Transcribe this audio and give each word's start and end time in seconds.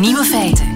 Nieuwe 0.00 0.24
feiten. 0.24 0.75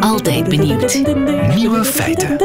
Altijd 0.00 0.48
benieuwd. 0.48 1.02
Nieuwe 1.54 1.84
feiten. 1.84 2.38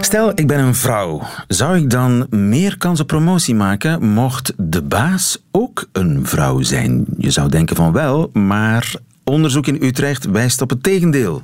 Stel, 0.00 0.32
ik 0.34 0.46
ben 0.46 0.58
een 0.58 0.74
vrouw. 0.74 1.22
Zou 1.48 1.76
ik 1.76 1.90
dan 1.90 2.26
meer 2.30 2.78
kans 2.78 3.00
op 3.00 3.06
promotie 3.06 3.54
maken 3.54 4.02
mocht 4.02 4.52
de 4.56 4.82
baas 4.82 5.42
ook 5.50 5.88
een 5.92 6.26
vrouw 6.26 6.62
zijn? 6.62 7.04
Je 7.18 7.30
zou 7.30 7.48
denken 7.48 7.76
van 7.76 7.92
wel, 7.92 8.30
maar 8.32 8.94
onderzoek 9.24 9.66
in 9.66 9.82
Utrecht 9.82 10.24
wijst 10.24 10.60
op 10.60 10.70
het 10.70 10.82
tegendeel. 10.82 11.42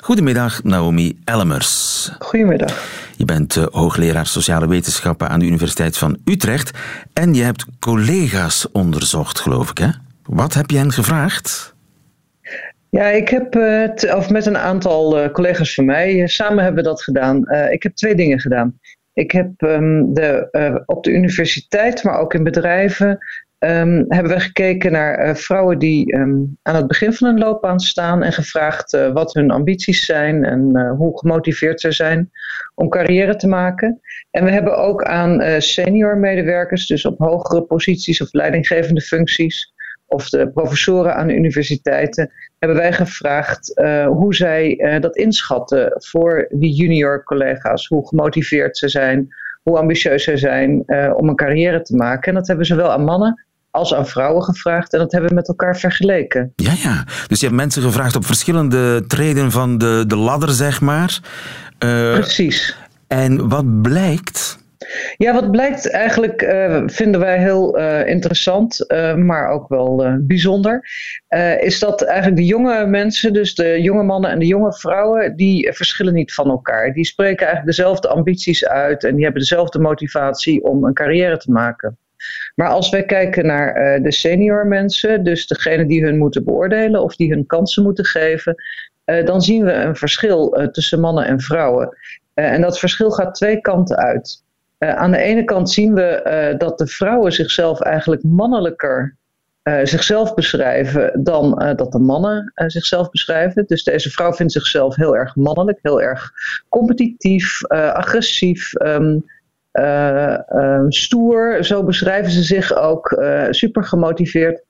Goedemiddag, 0.00 0.62
Naomi 0.62 1.18
Elmers. 1.24 2.10
Goedemiddag. 2.18 2.84
Je 3.16 3.24
bent 3.24 3.56
uh, 3.56 3.64
hoogleraar 3.70 4.26
sociale 4.26 4.68
wetenschappen 4.68 5.28
aan 5.28 5.38
de 5.38 5.46
Universiteit 5.46 5.98
van 5.98 6.16
Utrecht 6.24 6.70
en 7.12 7.34
je 7.34 7.42
hebt 7.42 7.64
collega's 7.78 8.66
onderzocht, 8.72 9.40
geloof 9.40 9.70
ik, 9.70 9.78
hè? 9.78 9.88
Wat 10.30 10.54
heb 10.54 10.70
je 10.70 10.76
hen 10.76 10.92
gevraagd? 10.92 11.74
Ja, 12.90 13.06
ik 13.06 13.28
heb, 13.28 13.54
uh, 13.54 14.16
of 14.16 14.30
met 14.30 14.46
een 14.46 14.58
aantal 14.58 15.22
uh, 15.22 15.30
collega's 15.30 15.74
van 15.74 15.84
mij, 15.84 16.26
samen 16.26 16.64
hebben 16.64 16.82
we 16.82 16.88
dat 16.88 17.02
gedaan. 17.02 17.48
ik 17.70 17.82
heb 17.82 17.94
twee 17.94 18.14
dingen 18.14 18.40
gedaan. 18.40 18.78
Ik 19.12 19.30
heb 19.30 19.50
um, 19.58 20.14
de, 20.14 20.82
op 20.86 21.04
de 21.04 21.10
universiteit, 21.10 22.04
maar 22.04 22.18
ook 22.18 22.34
in 22.34 22.42
bedrijven, 22.42 23.18
um, 23.58 24.04
hebben 24.08 24.32
we 24.32 24.40
gekeken 24.40 24.92
naar 24.92 25.36
vrouwen 25.36 25.78
die 25.78 26.14
um, 26.14 26.58
aan 26.62 26.74
het 26.74 26.86
begin 26.86 27.12
van 27.12 27.28
hun 27.28 27.38
loopbaan 27.38 27.80
staan 27.80 28.22
en 28.22 28.32
gevraagd 28.32 29.10
wat 29.12 29.34
hun 29.34 29.50
ambities 29.50 30.04
zijn 30.04 30.44
en 30.44 30.94
hoe 30.96 31.18
gemotiveerd 31.18 31.80
ze 31.80 31.92
zijn 31.92 32.30
om 32.74 32.88
carrière 32.88 33.36
te 33.36 33.48
maken. 33.48 34.00
En 34.30 34.44
we 34.44 34.50
hebben 34.50 34.76
ook 34.76 35.04
aan 35.04 35.60
senior 35.62 36.18
medewerkers, 36.18 36.86
dus 36.86 37.04
op 37.04 37.18
hogere 37.18 37.62
posities 37.62 38.22
of 38.22 38.32
leidinggevende 38.32 39.00
functies, 39.00 39.72
of 40.10 40.28
de 40.28 40.50
professoren 40.50 41.14
aan 41.14 41.26
de 41.26 41.34
universiteiten, 41.34 42.30
hebben 42.58 42.78
wij 42.78 42.92
gevraagd 42.92 43.78
uh, 43.78 44.06
hoe 44.06 44.34
zij 44.34 44.78
uh, 44.78 45.00
dat 45.00 45.16
inschatten 45.16 45.92
voor 45.96 46.46
die 46.50 46.74
junior 46.74 47.24
collega's. 47.24 47.86
Hoe 47.86 48.08
gemotiveerd 48.08 48.78
ze 48.78 48.88
zijn, 48.88 49.28
hoe 49.62 49.78
ambitieus 49.78 50.24
ze 50.24 50.36
zijn 50.36 50.82
uh, 50.86 51.12
om 51.16 51.28
een 51.28 51.36
carrière 51.36 51.82
te 51.82 51.96
maken. 51.96 52.28
En 52.28 52.34
dat 52.34 52.46
hebben 52.46 52.66
ze 52.66 52.74
wel 52.74 52.92
aan 52.92 53.04
mannen 53.04 53.44
als 53.70 53.94
aan 53.94 54.06
vrouwen 54.06 54.42
gevraagd 54.42 54.92
en 54.92 54.98
dat 54.98 55.12
hebben 55.12 55.30
we 55.30 55.36
met 55.36 55.48
elkaar 55.48 55.76
vergeleken. 55.76 56.52
Ja, 56.56 56.72
ja. 56.82 57.04
Dus 57.26 57.40
je 57.40 57.46
hebt 57.46 57.58
mensen 57.58 57.82
gevraagd 57.82 58.16
op 58.16 58.24
verschillende 58.24 59.06
treden 59.06 59.50
van 59.50 59.78
de, 59.78 60.04
de 60.06 60.16
ladder, 60.16 60.50
zeg 60.50 60.80
maar. 60.80 61.20
Precies. 61.78 62.76
En 63.06 63.48
wat 63.48 63.82
blijkt? 63.82 64.58
Ja, 65.16 65.34
wat 65.34 65.50
blijkt 65.50 65.90
eigenlijk, 65.90 66.42
uh, 66.42 66.82
vinden 66.86 67.20
wij 67.20 67.38
heel 67.38 67.78
uh, 67.78 68.06
interessant, 68.06 68.84
uh, 68.88 69.14
maar 69.14 69.48
ook 69.48 69.68
wel 69.68 70.18
bijzonder, 70.20 70.88
is 71.58 71.78
dat 71.78 72.02
eigenlijk 72.02 72.36
de 72.36 72.46
jonge 72.46 72.86
mensen, 72.86 73.32
dus 73.32 73.54
de 73.54 73.82
jonge 73.82 74.02
mannen 74.02 74.30
en 74.30 74.38
de 74.38 74.46
jonge 74.46 74.72
vrouwen, 74.72 75.36
die 75.36 75.72
verschillen 75.72 76.14
niet 76.14 76.34
van 76.34 76.50
elkaar. 76.50 76.92
Die 76.92 77.04
spreken 77.04 77.46
eigenlijk 77.46 77.76
dezelfde 77.76 78.08
ambities 78.08 78.66
uit 78.66 79.04
en 79.04 79.14
die 79.14 79.22
hebben 79.22 79.40
dezelfde 79.40 79.78
motivatie 79.78 80.64
om 80.64 80.84
een 80.84 80.94
carrière 80.94 81.36
te 81.36 81.50
maken. 81.50 81.98
Maar 82.54 82.68
als 82.68 82.90
wij 82.90 83.04
kijken 83.04 83.46
naar 83.46 84.02
de 84.02 84.12
senior 84.12 84.66
mensen, 84.66 85.24
dus 85.24 85.46
degene 85.46 85.86
die 85.86 86.04
hun 86.04 86.18
moeten 86.18 86.44
beoordelen 86.44 87.02
of 87.02 87.16
die 87.16 87.30
hun 87.30 87.46
kansen 87.46 87.82
moeten 87.82 88.04
geven, 88.04 88.54
dan 89.04 89.40
zien 89.40 89.64
we 89.64 89.72
een 89.72 89.96
verschil 89.96 90.68
tussen 90.72 91.00
mannen 91.00 91.24
en 91.24 91.40
vrouwen. 91.40 91.96
en 92.34 92.60
dat 92.60 92.78
verschil 92.78 93.10
gaat 93.10 93.34
twee 93.34 93.60
kanten 93.60 93.96
uit. 93.96 94.48
Uh, 94.80 94.94
aan 94.94 95.10
de 95.10 95.18
ene 95.18 95.44
kant 95.44 95.70
zien 95.70 95.94
we 95.94 96.22
uh, 96.52 96.58
dat 96.58 96.78
de 96.78 96.86
vrouwen 96.86 97.32
zichzelf 97.32 97.80
eigenlijk 97.80 98.22
mannelijker 98.22 99.16
uh, 99.62 99.78
zichzelf 99.82 100.34
beschrijven 100.34 101.22
dan 101.24 101.74
dat 101.76 101.92
de 101.92 101.98
mannen 101.98 102.52
zichzelf 102.54 103.10
beschrijven. 103.10 103.64
Dus 103.66 103.84
deze 103.84 104.10
vrouw 104.10 104.32
vindt 104.32 104.52
zichzelf 104.52 104.96
heel 104.96 105.16
erg 105.16 105.36
mannelijk, 105.36 105.78
heel 105.82 106.02
erg 106.02 106.30
competitief, 106.68 107.66
agressief, 107.68 108.80
um, 108.82 109.24
um, 109.72 110.92
stoer. 110.92 111.64
Zo 111.64 111.84
beschrijven 111.84 112.32
ze 112.32 112.42
zich 112.42 112.74
ook, 112.74 113.22
super 113.50 113.84
gemotiveerd. 113.84 114.62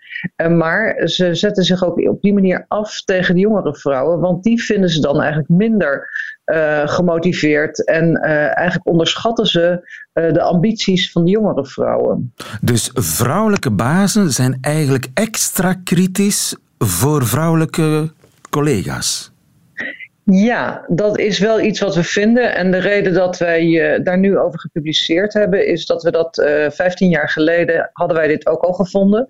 maar 0.49 1.09
ze 1.09 1.35
zetten 1.35 1.65
zich 1.65 1.85
ook 1.85 2.09
op 2.09 2.23
die 2.23 2.35
manier 2.35 2.65
af 2.69 3.01
tegen 3.05 3.35
de 3.35 3.41
jongere 3.41 3.75
vrouwen, 3.75 4.21
want 4.21 4.43
die 4.43 4.63
vinden 4.63 4.91
ze 4.91 5.01
dan 5.01 5.21
eigenlijk 5.21 5.49
minder 5.49 6.09
uh, 6.51 6.89
gemotiveerd. 6.89 7.85
En 7.85 8.11
uh, 8.11 8.31
eigenlijk 8.57 8.87
onderschatten 8.87 9.47
ze 9.47 9.89
uh, 10.15 10.33
de 10.33 10.43
ambities 10.43 11.13
van 11.13 11.25
de 11.25 11.31
jongere 11.31 11.67
vrouwen. 11.67 12.35
Dus 12.61 12.91
vrouwelijke 12.95 13.71
bazen 13.71 14.31
zijn 14.31 14.59
eigenlijk 14.61 15.07
extra 15.15 15.75
kritisch 15.85 16.57
voor 16.79 17.27
vrouwelijke 17.27 18.13
collega's. 18.51 19.33
Ja, 20.25 20.85
dat 20.89 21.19
is 21.19 21.39
wel 21.39 21.61
iets 21.61 21.81
wat 21.81 21.95
we 21.95 22.05
vinden. 22.05 22.55
En 22.55 22.71
de 22.71 22.79
reden 22.79 23.15
dat 23.15 23.39
wij 23.39 24.01
daar 24.03 24.19
nu 24.19 24.39
over 24.39 24.61
gepubliceerd 24.61 25.33
hebben, 25.33 25.67
is 25.67 25.87
dat 25.87 26.03
we 26.03 26.11
dat 26.11 26.43
15 26.75 27.09
jaar 27.09 27.29
geleden 27.29 27.91
hadden 27.93 28.17
wij 28.17 28.27
dit 28.27 28.47
ook 28.47 28.63
al 28.63 28.73
gevonden. 28.73 29.29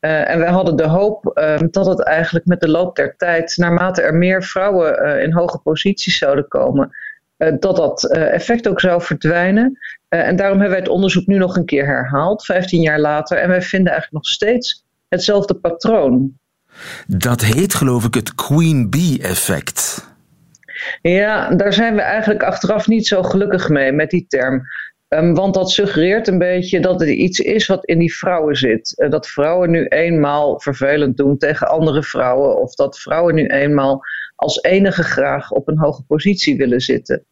Uh, 0.00 0.30
en 0.30 0.38
wij 0.38 0.50
hadden 0.50 0.76
de 0.76 0.86
hoop 0.86 1.38
uh, 1.38 1.58
dat 1.70 1.86
het 1.86 2.02
eigenlijk 2.02 2.46
met 2.46 2.60
de 2.60 2.68
loop 2.68 2.96
der 2.96 3.16
tijd, 3.16 3.56
naarmate 3.56 4.02
er 4.02 4.14
meer 4.14 4.42
vrouwen 4.42 5.06
uh, 5.06 5.22
in 5.22 5.32
hoge 5.32 5.58
posities 5.58 6.18
zouden 6.18 6.48
komen, 6.48 6.90
eh, 7.36 7.52
dat 7.58 7.76
dat 7.76 8.10
effect 8.10 8.68
ook 8.68 8.80
zou 8.80 9.02
verdwijnen. 9.02 9.78
en 10.08 10.36
daarom 10.36 10.58
hebben 10.58 10.76
wij 10.76 10.84
het 10.84 10.94
onderzoek 10.94 11.26
nu 11.26 11.38
nog 11.38 11.56
een 11.56 11.64
keer 11.64 11.86
herhaald, 11.86 12.44
15 12.44 12.80
jaar 12.80 13.00
later. 13.00 13.38
En 13.38 13.48
wij 13.48 13.62
vinden 13.62 13.92
eigenlijk 13.92 14.24
nog 14.24 14.32
steeds 14.32 14.84
hetzelfde 15.08 15.54
patroon. 15.54 16.38
Dat 17.06 17.40
heet 17.40 17.74
geloof 17.74 18.04
ik 18.04 18.14
het 18.14 18.34
Queen 18.34 18.90
Bee 18.90 19.18
effect. 19.22 20.08
Ja, 21.02 21.54
daar 21.54 21.72
zijn 21.72 21.94
we 21.94 22.00
eigenlijk 22.00 22.42
achteraf 22.42 22.86
niet 22.86 23.06
zo 23.06 23.22
gelukkig 23.22 23.68
mee 23.68 23.92
met 23.92 24.10
die 24.10 24.26
term. 24.28 24.62
Um, 25.14 25.34
want 25.34 25.54
dat 25.54 25.70
suggereert 25.70 26.28
een 26.28 26.38
beetje 26.38 26.80
dat 26.80 27.00
er 27.00 27.08
iets 27.08 27.38
is 27.38 27.66
wat 27.66 27.84
in 27.84 27.98
die 27.98 28.14
vrouwen 28.14 28.56
zit. 28.56 28.94
Uh, 28.96 29.10
dat 29.10 29.26
vrouwen 29.26 29.70
nu 29.70 29.84
eenmaal 29.84 30.60
vervelend 30.60 31.16
doen 31.16 31.38
tegen 31.38 31.68
andere 31.68 32.02
vrouwen. 32.02 32.60
Of 32.60 32.74
dat 32.74 32.98
vrouwen 32.98 33.34
nu 33.34 33.46
eenmaal 33.46 34.00
als 34.36 34.62
enige 34.62 35.02
graag 35.02 35.50
op 35.50 35.68
een 35.68 35.78
hoge 35.78 36.02
positie 36.02 36.56
willen 36.56 36.80
zitten. 36.80 37.24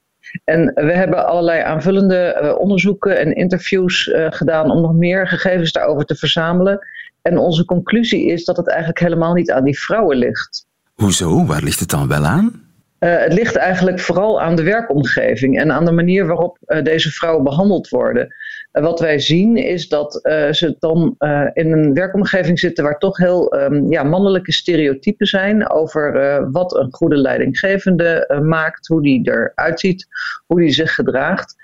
En 0.44 0.72
we 0.74 0.92
hebben 0.92 1.26
allerlei 1.26 1.60
aanvullende 1.60 2.56
onderzoeken 2.60 3.18
en 3.18 3.34
interviews 3.34 4.10
gedaan 4.14 4.70
om 4.70 4.80
nog 4.80 4.94
meer 4.94 5.28
gegevens 5.28 5.72
daarover 5.72 6.04
te 6.04 6.16
verzamelen. 6.16 6.78
En 7.22 7.38
onze 7.38 7.64
conclusie 7.64 8.26
is 8.26 8.44
dat 8.44 8.56
het 8.56 8.68
eigenlijk 8.68 8.98
helemaal 8.98 9.34
niet 9.34 9.50
aan 9.50 9.64
die 9.64 9.78
vrouwen 9.78 10.16
ligt. 10.16 10.66
Hoezo? 10.94 11.46
Waar 11.46 11.62
ligt 11.62 11.80
het 11.80 11.90
dan 11.90 12.08
wel 12.08 12.24
aan? 12.24 12.67
Uh, 13.00 13.16
het 13.16 13.32
ligt 13.32 13.56
eigenlijk 13.56 14.00
vooral 14.00 14.40
aan 14.40 14.56
de 14.56 14.62
werkomgeving 14.62 15.58
en 15.58 15.72
aan 15.72 15.84
de 15.84 15.92
manier 15.92 16.26
waarop 16.26 16.58
uh, 16.66 16.82
deze 16.82 17.10
vrouwen 17.10 17.44
behandeld 17.44 17.88
worden. 17.88 18.34
Uh, 18.72 18.82
wat 18.82 19.00
wij 19.00 19.18
zien 19.18 19.56
is 19.56 19.88
dat 19.88 20.12
ze 20.50 20.76
dan 20.78 21.14
in 21.52 21.72
een 21.72 21.94
werkomgeving 21.94 22.58
zitten 22.58 22.84
waar 22.84 22.98
toch 22.98 23.16
heel 23.16 23.54
um, 23.54 23.90
ja, 23.90 24.02
mannelijke 24.02 24.52
stereotypen 24.52 25.26
zijn 25.26 25.70
over 25.70 26.12
wat 26.50 26.76
een 26.76 26.92
goede 26.92 27.16
leidinggevende 27.16 28.40
maakt, 28.42 28.86
hoe 28.86 29.02
die 29.02 29.20
eruit 29.28 29.80
ziet, 29.80 30.06
hoe 30.46 30.60
die 30.60 30.70
zich 30.70 30.94
gedraagt. 30.94 31.56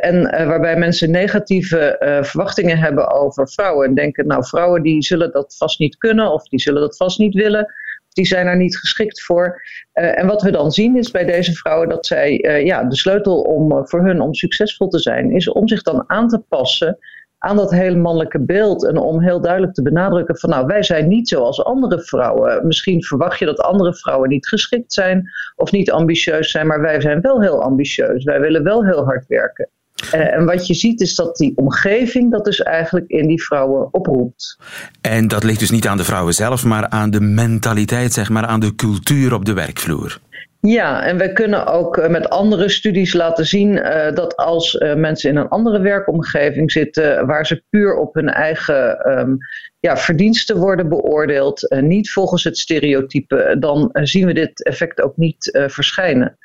en 0.00 0.22
waarbij 0.22 0.76
mensen 0.76 1.10
negatieve 1.10 1.96
verwachtingen 2.22 2.78
hebben 2.78 3.10
over 3.10 3.48
vrouwen 3.48 3.88
en 3.88 3.94
denken, 3.94 4.26
nou 4.26 4.46
vrouwen 4.46 4.82
die 4.82 5.02
zullen 5.02 5.32
dat 5.32 5.54
vast 5.56 5.78
niet 5.78 5.96
kunnen 5.96 6.32
of 6.32 6.48
die 6.48 6.60
zullen 6.60 6.80
dat 6.80 6.96
vast 6.96 7.18
niet 7.18 7.34
willen 7.34 7.74
die 8.14 8.26
zijn 8.26 8.46
er 8.46 8.56
niet 8.56 8.78
geschikt 8.78 9.22
voor. 9.22 9.62
Uh, 9.94 10.18
en 10.18 10.26
wat 10.26 10.42
we 10.42 10.50
dan 10.50 10.70
zien 10.70 10.96
is 10.96 11.10
bij 11.10 11.24
deze 11.24 11.52
vrouwen 11.52 11.88
dat 11.88 12.06
zij, 12.06 12.44
uh, 12.44 12.64
ja, 12.64 12.84
de 12.84 12.96
sleutel 12.96 13.40
om, 13.40 13.72
uh, 13.72 13.78
voor 13.84 14.04
hun 14.04 14.20
om 14.20 14.34
succesvol 14.34 14.88
te 14.88 14.98
zijn, 14.98 15.30
is 15.30 15.48
om 15.48 15.68
zich 15.68 15.82
dan 15.82 16.04
aan 16.06 16.28
te 16.28 16.38
passen 16.38 16.98
aan 17.38 17.56
dat 17.56 17.70
hele 17.70 17.96
mannelijke 17.96 18.40
beeld. 18.40 18.86
En 18.86 18.96
om 18.96 19.20
heel 19.20 19.40
duidelijk 19.40 19.74
te 19.74 19.82
benadrukken 19.82 20.38
van 20.38 20.50
nou, 20.50 20.66
wij 20.66 20.82
zijn 20.82 21.08
niet 21.08 21.28
zoals 21.28 21.64
andere 21.64 22.00
vrouwen. 22.00 22.66
Misschien 22.66 23.02
verwacht 23.02 23.38
je 23.38 23.44
dat 23.44 23.60
andere 23.60 23.94
vrouwen 23.94 24.28
niet 24.28 24.48
geschikt 24.48 24.92
zijn 24.92 25.30
of 25.56 25.72
niet 25.72 25.90
ambitieus 25.90 26.50
zijn, 26.50 26.66
maar 26.66 26.80
wij 26.80 27.00
zijn 27.00 27.20
wel 27.20 27.40
heel 27.40 27.62
ambitieus. 27.62 28.24
Wij 28.24 28.40
willen 28.40 28.62
wel 28.62 28.84
heel 28.84 29.04
hard 29.04 29.26
werken. 29.26 29.68
Uh, 30.14 30.34
en 30.34 30.44
wat 30.44 30.66
je 30.66 30.74
ziet 30.74 31.00
is 31.00 31.14
dat 31.14 31.36
die 31.36 31.52
omgeving 31.56 32.30
dat 32.30 32.44
dus 32.44 32.62
eigenlijk 32.62 33.08
in 33.08 33.26
die 33.26 33.42
vrouwen 33.42 33.88
oproept. 33.90 34.58
En 35.00 35.28
dat 35.28 35.44
ligt 35.44 35.58
dus 35.58 35.70
niet 35.70 35.86
aan 35.86 35.96
de 35.96 36.04
vrouwen 36.04 36.34
zelf, 36.34 36.64
maar 36.64 36.88
aan 36.88 37.10
de 37.10 37.20
mentaliteit, 37.20 38.12
zeg 38.12 38.30
maar, 38.30 38.46
aan 38.46 38.60
de 38.60 38.74
cultuur 38.74 39.34
op 39.34 39.44
de 39.44 39.52
werkvloer. 39.52 40.20
Ja, 40.60 41.04
en 41.04 41.18
we 41.18 41.32
kunnen 41.32 41.66
ook 41.66 41.96
uh, 41.96 42.08
met 42.08 42.30
andere 42.30 42.68
studies 42.68 43.12
laten 43.12 43.46
zien 43.46 43.70
uh, 43.70 44.12
dat 44.12 44.36
als 44.36 44.78
mensen 44.96 45.30
in 45.30 45.36
een 45.36 45.48
andere 45.48 45.80
werkomgeving 45.80 46.72
zitten, 46.72 47.26
waar 47.26 47.46
ze 47.46 47.62
puur 47.70 47.94
op 47.94 48.14
hun 48.14 48.28
eigen 48.28 49.10
um, 49.18 49.38
ja, 49.80 49.96
verdiensten 49.96 50.56
worden 50.56 50.88
beoordeeld, 50.88 51.74
niet 51.80 52.10
volgens 52.10 52.44
het 52.44 52.58
stereotype, 52.58 53.56
dan 53.58 53.90
zien 53.92 54.26
we 54.26 54.32
dit 54.32 54.64
effect 54.64 55.02
ook 55.02 55.16
niet 55.16 55.58
verschijnen. 55.66 56.38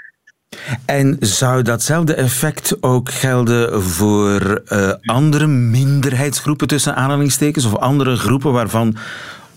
En 0.86 1.18
zou 1.20 1.62
datzelfde 1.62 2.14
effect 2.14 2.78
ook 2.84 3.10
gelden 3.12 3.82
voor 3.82 4.62
uh, 4.66 4.94
andere 5.02 5.48
minderheidsgroepen 5.48 6.68
tussen 6.68 6.96
aanhalingstekens 6.96 7.66
of 7.66 7.76
andere 7.76 8.16
groepen 8.16 8.52
waarvan 8.52 8.98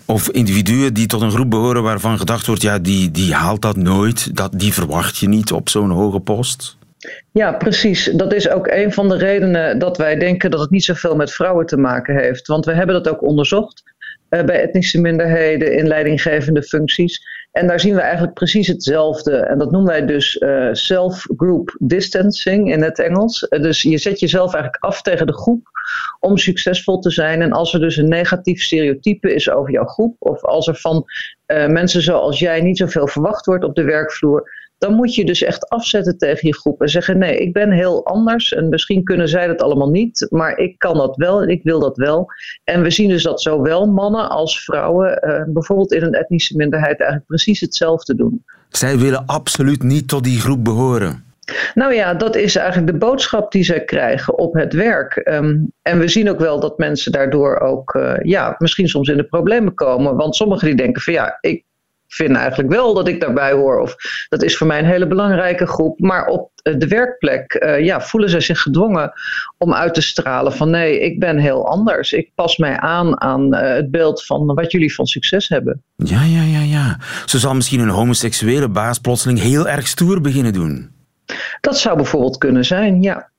of 0.05 0.29
individuen 0.29 0.93
die 0.93 1.07
tot 1.07 1.21
een 1.21 1.31
groep 1.31 1.49
behoren 1.49 1.83
waarvan 1.83 2.17
gedacht 2.17 2.47
wordt, 2.47 2.61
ja, 2.61 2.79
die, 2.79 3.11
die 3.11 3.33
haalt 3.33 3.61
dat 3.61 3.75
nooit, 3.75 4.35
dat, 4.35 4.51
die 4.59 4.73
verwacht 4.73 5.17
je 5.17 5.27
niet 5.27 5.51
op 5.51 5.69
zo'n 5.69 5.89
hoge 5.89 6.19
post? 6.19 6.77
Ja, 7.31 7.51
precies. 7.51 8.11
Dat 8.15 8.33
is 8.33 8.49
ook 8.49 8.67
een 8.67 8.93
van 8.93 9.09
de 9.09 9.17
redenen 9.17 9.79
dat 9.79 9.97
wij 9.97 10.15
denken 10.15 10.51
dat 10.51 10.59
het 10.59 10.69
niet 10.69 10.83
zoveel 10.83 11.15
met 11.15 11.31
vrouwen 11.31 11.65
te 11.65 11.77
maken 11.77 12.15
heeft. 12.15 12.47
Want 12.47 12.65
we 12.65 12.73
hebben 12.73 13.03
dat 13.03 13.13
ook 13.13 13.23
onderzocht 13.23 13.83
uh, 14.29 14.43
bij 14.43 14.61
etnische 14.61 15.01
minderheden 15.01 15.77
in 15.77 15.87
leidinggevende 15.87 16.63
functies. 16.63 17.21
En 17.53 17.67
daar 17.67 17.79
zien 17.79 17.95
we 17.95 18.01
eigenlijk 18.01 18.33
precies 18.33 18.67
hetzelfde. 18.67 19.35
En 19.35 19.57
dat 19.57 19.71
noemen 19.71 19.91
wij 19.91 20.05
dus 20.05 20.35
uh, 20.35 20.69
self-group 20.71 21.75
distancing 21.79 22.71
in 22.71 22.81
het 22.81 22.99
Engels. 22.99 23.47
Uh, 23.49 23.61
dus 23.61 23.81
je 23.81 23.97
zet 23.97 24.19
jezelf 24.19 24.53
eigenlijk 24.53 24.83
af 24.83 25.01
tegen 25.01 25.27
de 25.27 25.33
groep 25.33 25.67
om 26.19 26.37
succesvol 26.37 26.99
te 26.99 27.11
zijn. 27.11 27.41
En 27.41 27.51
als 27.51 27.73
er 27.73 27.79
dus 27.79 27.97
een 27.97 28.07
negatief 28.07 28.61
stereotype 28.61 29.33
is 29.33 29.49
over 29.49 29.71
jouw 29.71 29.85
groep, 29.85 30.15
of 30.19 30.43
als 30.43 30.67
er 30.67 30.75
van 30.75 31.05
uh, 31.47 31.67
mensen 31.67 32.01
zoals 32.01 32.39
jij 32.39 32.61
niet 32.61 32.77
zoveel 32.77 33.07
verwacht 33.07 33.45
wordt 33.45 33.63
op 33.63 33.75
de 33.75 33.83
werkvloer, 33.83 34.51
dan 34.83 34.93
moet 34.93 35.15
je 35.15 35.25
dus 35.25 35.43
echt 35.43 35.69
afzetten 35.69 36.17
tegen 36.17 36.47
je 36.47 36.55
groep 36.55 36.81
en 36.81 36.89
zeggen: 36.89 37.17
nee, 37.17 37.37
ik 37.37 37.53
ben 37.53 37.71
heel 37.71 38.05
anders 38.05 38.53
en 38.53 38.69
misschien 38.69 39.03
kunnen 39.03 39.27
zij 39.27 39.47
dat 39.47 39.61
allemaal 39.61 39.89
niet, 39.89 40.27
maar 40.29 40.57
ik 40.57 40.79
kan 40.79 40.97
dat 40.97 41.15
wel 41.15 41.41
en 41.41 41.49
ik 41.49 41.63
wil 41.63 41.79
dat 41.79 41.97
wel. 41.97 42.27
En 42.63 42.81
we 42.81 42.91
zien 42.91 43.09
dus 43.09 43.23
dat 43.23 43.41
zowel 43.41 43.85
mannen 43.85 44.29
als 44.29 44.63
vrouwen, 44.63 45.19
uh, 45.27 45.53
bijvoorbeeld 45.53 45.91
in 45.91 46.03
een 46.03 46.13
etnische 46.13 46.55
minderheid, 46.55 46.99
eigenlijk 46.99 47.27
precies 47.27 47.59
hetzelfde 47.59 48.15
doen. 48.15 48.43
Zij 48.69 48.97
willen 48.97 49.25
absoluut 49.25 49.83
niet 49.83 50.07
tot 50.07 50.23
die 50.23 50.39
groep 50.39 50.63
behoren. 50.63 51.23
Nou 51.73 51.93
ja, 51.93 52.13
dat 52.13 52.35
is 52.35 52.55
eigenlijk 52.55 52.91
de 52.91 52.97
boodschap 52.97 53.51
die 53.51 53.63
zij 53.63 53.83
krijgen 53.83 54.37
op 54.37 54.53
het 54.53 54.73
werk. 54.73 55.21
Um, 55.23 55.71
en 55.81 55.99
we 55.99 56.07
zien 56.07 56.29
ook 56.29 56.39
wel 56.39 56.59
dat 56.59 56.77
mensen 56.77 57.11
daardoor 57.11 57.59
ook, 57.59 57.93
uh, 57.93 58.13
ja, 58.21 58.55
misschien 58.57 58.87
soms 58.87 59.09
in 59.09 59.17
de 59.17 59.23
problemen 59.23 59.73
komen. 59.73 60.15
Want 60.15 60.35
sommigen 60.35 60.67
die 60.67 60.75
denken 60.75 61.01
van 61.01 61.13
ja, 61.13 61.37
ik 61.41 61.63
vind 62.13 62.35
eigenlijk 62.35 62.69
wel 62.69 62.93
dat 62.93 63.07
ik 63.07 63.21
daarbij 63.21 63.51
hoor. 63.51 63.79
Of 63.79 63.95
dat 64.29 64.43
is 64.43 64.57
voor 64.57 64.67
mij 64.67 64.79
een 64.79 64.85
hele 64.85 65.07
belangrijke 65.07 65.67
groep. 65.67 65.99
Maar 65.99 66.25
op 66.25 66.51
de 66.61 66.87
werkplek 66.87 67.53
uh, 67.53 67.79
ja, 67.79 68.01
voelen 68.01 68.29
ze 68.29 68.39
zich 68.39 68.61
gedwongen 68.61 69.11
om 69.57 69.73
uit 69.73 69.93
te 69.93 70.01
stralen 70.01 70.53
van 70.53 70.69
nee, 70.69 70.99
ik 70.99 71.19
ben 71.19 71.37
heel 71.37 71.69
anders. 71.69 72.13
Ik 72.13 72.31
pas 72.35 72.57
mij 72.57 72.77
aan 72.77 73.21
aan 73.21 73.55
uh, 73.55 73.61
het 73.61 73.91
beeld 73.91 74.25
van 74.25 74.45
wat 74.45 74.71
jullie 74.71 74.95
van 74.95 75.05
succes 75.05 75.49
hebben. 75.49 75.83
Ja, 75.95 76.23
ja, 76.23 76.43
ja, 76.43 76.61
ja. 76.61 76.97
Zo 77.25 77.37
zal 77.37 77.53
misschien 77.53 77.79
een 77.79 77.89
homoseksuele 77.89 78.69
baas 78.69 78.99
plotseling 78.99 79.39
heel 79.39 79.67
erg 79.67 79.87
stoer 79.87 80.21
beginnen 80.21 80.53
doen. 80.53 80.91
Dat 81.61 81.77
zou 81.77 81.95
bijvoorbeeld 81.95 82.37
kunnen 82.37 82.65
zijn, 82.65 83.01
ja. 83.01 83.31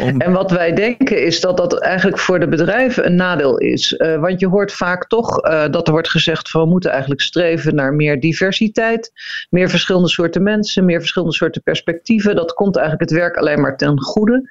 En 0.00 0.32
wat 0.32 0.50
wij 0.50 0.72
denken 0.72 1.24
is 1.24 1.40
dat 1.40 1.56
dat 1.56 1.80
eigenlijk 1.80 2.18
voor 2.18 2.40
de 2.40 2.48
bedrijven 2.48 3.06
een 3.06 3.14
nadeel 3.14 3.58
is. 3.58 3.92
Uh, 3.92 4.20
want 4.20 4.40
je 4.40 4.48
hoort 4.48 4.72
vaak 4.72 5.06
toch 5.06 5.44
uh, 5.44 5.64
dat 5.70 5.86
er 5.86 5.92
wordt 5.92 6.08
gezegd 6.08 6.50
van 6.50 6.62
we 6.62 6.68
moeten 6.68 6.90
eigenlijk 6.90 7.20
streven 7.20 7.74
naar 7.74 7.94
meer 7.94 8.20
diversiteit, 8.20 9.12
meer 9.50 9.68
verschillende 9.68 10.08
soorten 10.08 10.42
mensen, 10.42 10.84
meer 10.84 10.98
verschillende 10.98 11.34
soorten 11.34 11.62
perspectieven. 11.62 12.36
Dat 12.36 12.52
komt 12.52 12.76
eigenlijk 12.76 13.10
het 13.10 13.18
werk 13.18 13.36
alleen 13.36 13.60
maar 13.60 13.76
ten 13.76 14.00
goede. 14.00 14.48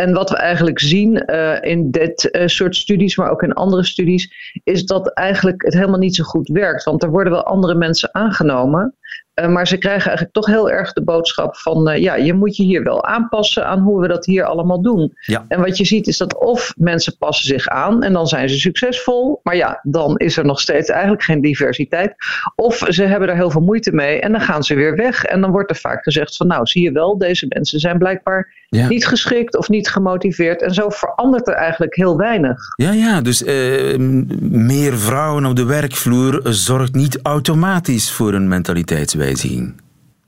En 0.00 0.12
wat 0.12 0.30
we 0.30 0.36
eigenlijk 0.36 0.78
zien 0.78 1.22
uh, 1.26 1.56
in 1.60 1.90
dit 1.90 2.28
uh, 2.32 2.46
soort 2.46 2.76
studies, 2.76 3.16
maar 3.16 3.30
ook 3.30 3.42
in 3.42 3.52
andere 3.52 3.84
studies, 3.84 4.32
is 4.64 4.84
dat 4.84 5.12
eigenlijk 5.12 5.62
het 5.62 5.74
helemaal 5.74 5.98
niet 5.98 6.14
zo 6.14 6.24
goed 6.24 6.48
werkt. 6.48 6.84
Want 6.84 7.02
er 7.02 7.10
worden 7.10 7.32
wel 7.32 7.44
andere 7.44 7.74
mensen 7.74 8.14
aangenomen. 8.14 8.94
Uh, 9.34 9.48
maar 9.48 9.66
ze 9.66 9.76
krijgen 9.76 10.06
eigenlijk 10.06 10.34
toch 10.34 10.46
heel 10.46 10.70
erg 10.70 10.92
de 10.92 11.02
boodschap 11.02 11.56
van 11.56 12.00
ja, 12.00 12.14
je 12.14 12.34
moet 12.34 12.56
je 12.56 12.62
hier 12.62 12.82
wel 12.82 13.04
aanpassen 13.04 13.66
aan 13.66 13.78
hoe 13.78 14.00
we 14.00 14.08
dat 14.08 14.26
hier 14.26 14.44
allemaal 14.44 14.82
doen. 14.82 15.12
Ja. 15.20 15.44
En 15.48 15.60
wat 15.60 15.76
je 15.76 15.84
ziet 15.84 16.06
is 16.06 16.16
dat 16.16 16.38
of 16.38 16.74
mensen 16.76 17.16
passen 17.18 17.46
zich 17.46 17.66
aan 17.66 18.02
en 18.02 18.12
dan 18.12 18.26
zijn 18.26 18.48
ze 18.48 18.58
succesvol. 18.58 19.40
Maar 19.42 19.56
ja, 19.56 19.80
dan 19.82 20.16
is 20.16 20.36
er 20.36 20.44
nog 20.44 20.60
steeds 20.60 20.88
eigenlijk 20.88 21.22
geen 21.22 21.40
diversiteit. 21.40 22.14
Of 22.54 22.86
ze 22.88 23.04
hebben 23.04 23.28
er 23.28 23.36
heel 23.36 23.50
veel 23.50 23.60
moeite 23.60 23.92
mee 23.92 24.20
en 24.20 24.32
dan 24.32 24.40
gaan 24.40 24.62
ze 24.62 24.74
weer 24.74 24.96
weg. 24.96 25.24
En 25.24 25.40
dan 25.40 25.50
wordt 25.50 25.70
er 25.70 25.76
vaak 25.76 26.02
gezegd 26.02 26.36
van 26.36 26.46
nou, 26.46 26.66
zie 26.66 26.82
je 26.82 26.92
wel, 26.92 27.18
deze 27.18 27.46
mensen 27.48 27.80
zijn 27.80 27.98
blijkbaar 27.98 28.59
ja. 28.70 28.88
niet 28.88 29.06
geschikt 29.06 29.56
of 29.56 29.68
niet 29.68 29.88
gemotiveerd. 29.88 30.62
En 30.62 30.74
zo 30.74 30.88
verandert 30.88 31.48
er 31.48 31.54
eigenlijk 31.54 31.94
heel 31.94 32.16
weinig. 32.16 32.58
Ja, 32.76 32.92
ja 32.92 33.20
dus 33.20 33.42
uh, 33.42 33.96
meer 34.40 34.98
vrouwen 34.98 35.44
op 35.44 35.56
de 35.56 35.64
werkvloer 35.64 36.40
zorgt 36.44 36.94
niet 36.94 37.18
automatisch 37.22 38.10
voor 38.10 38.34
een 38.34 38.48
mentaliteitswijziging. 38.48 39.74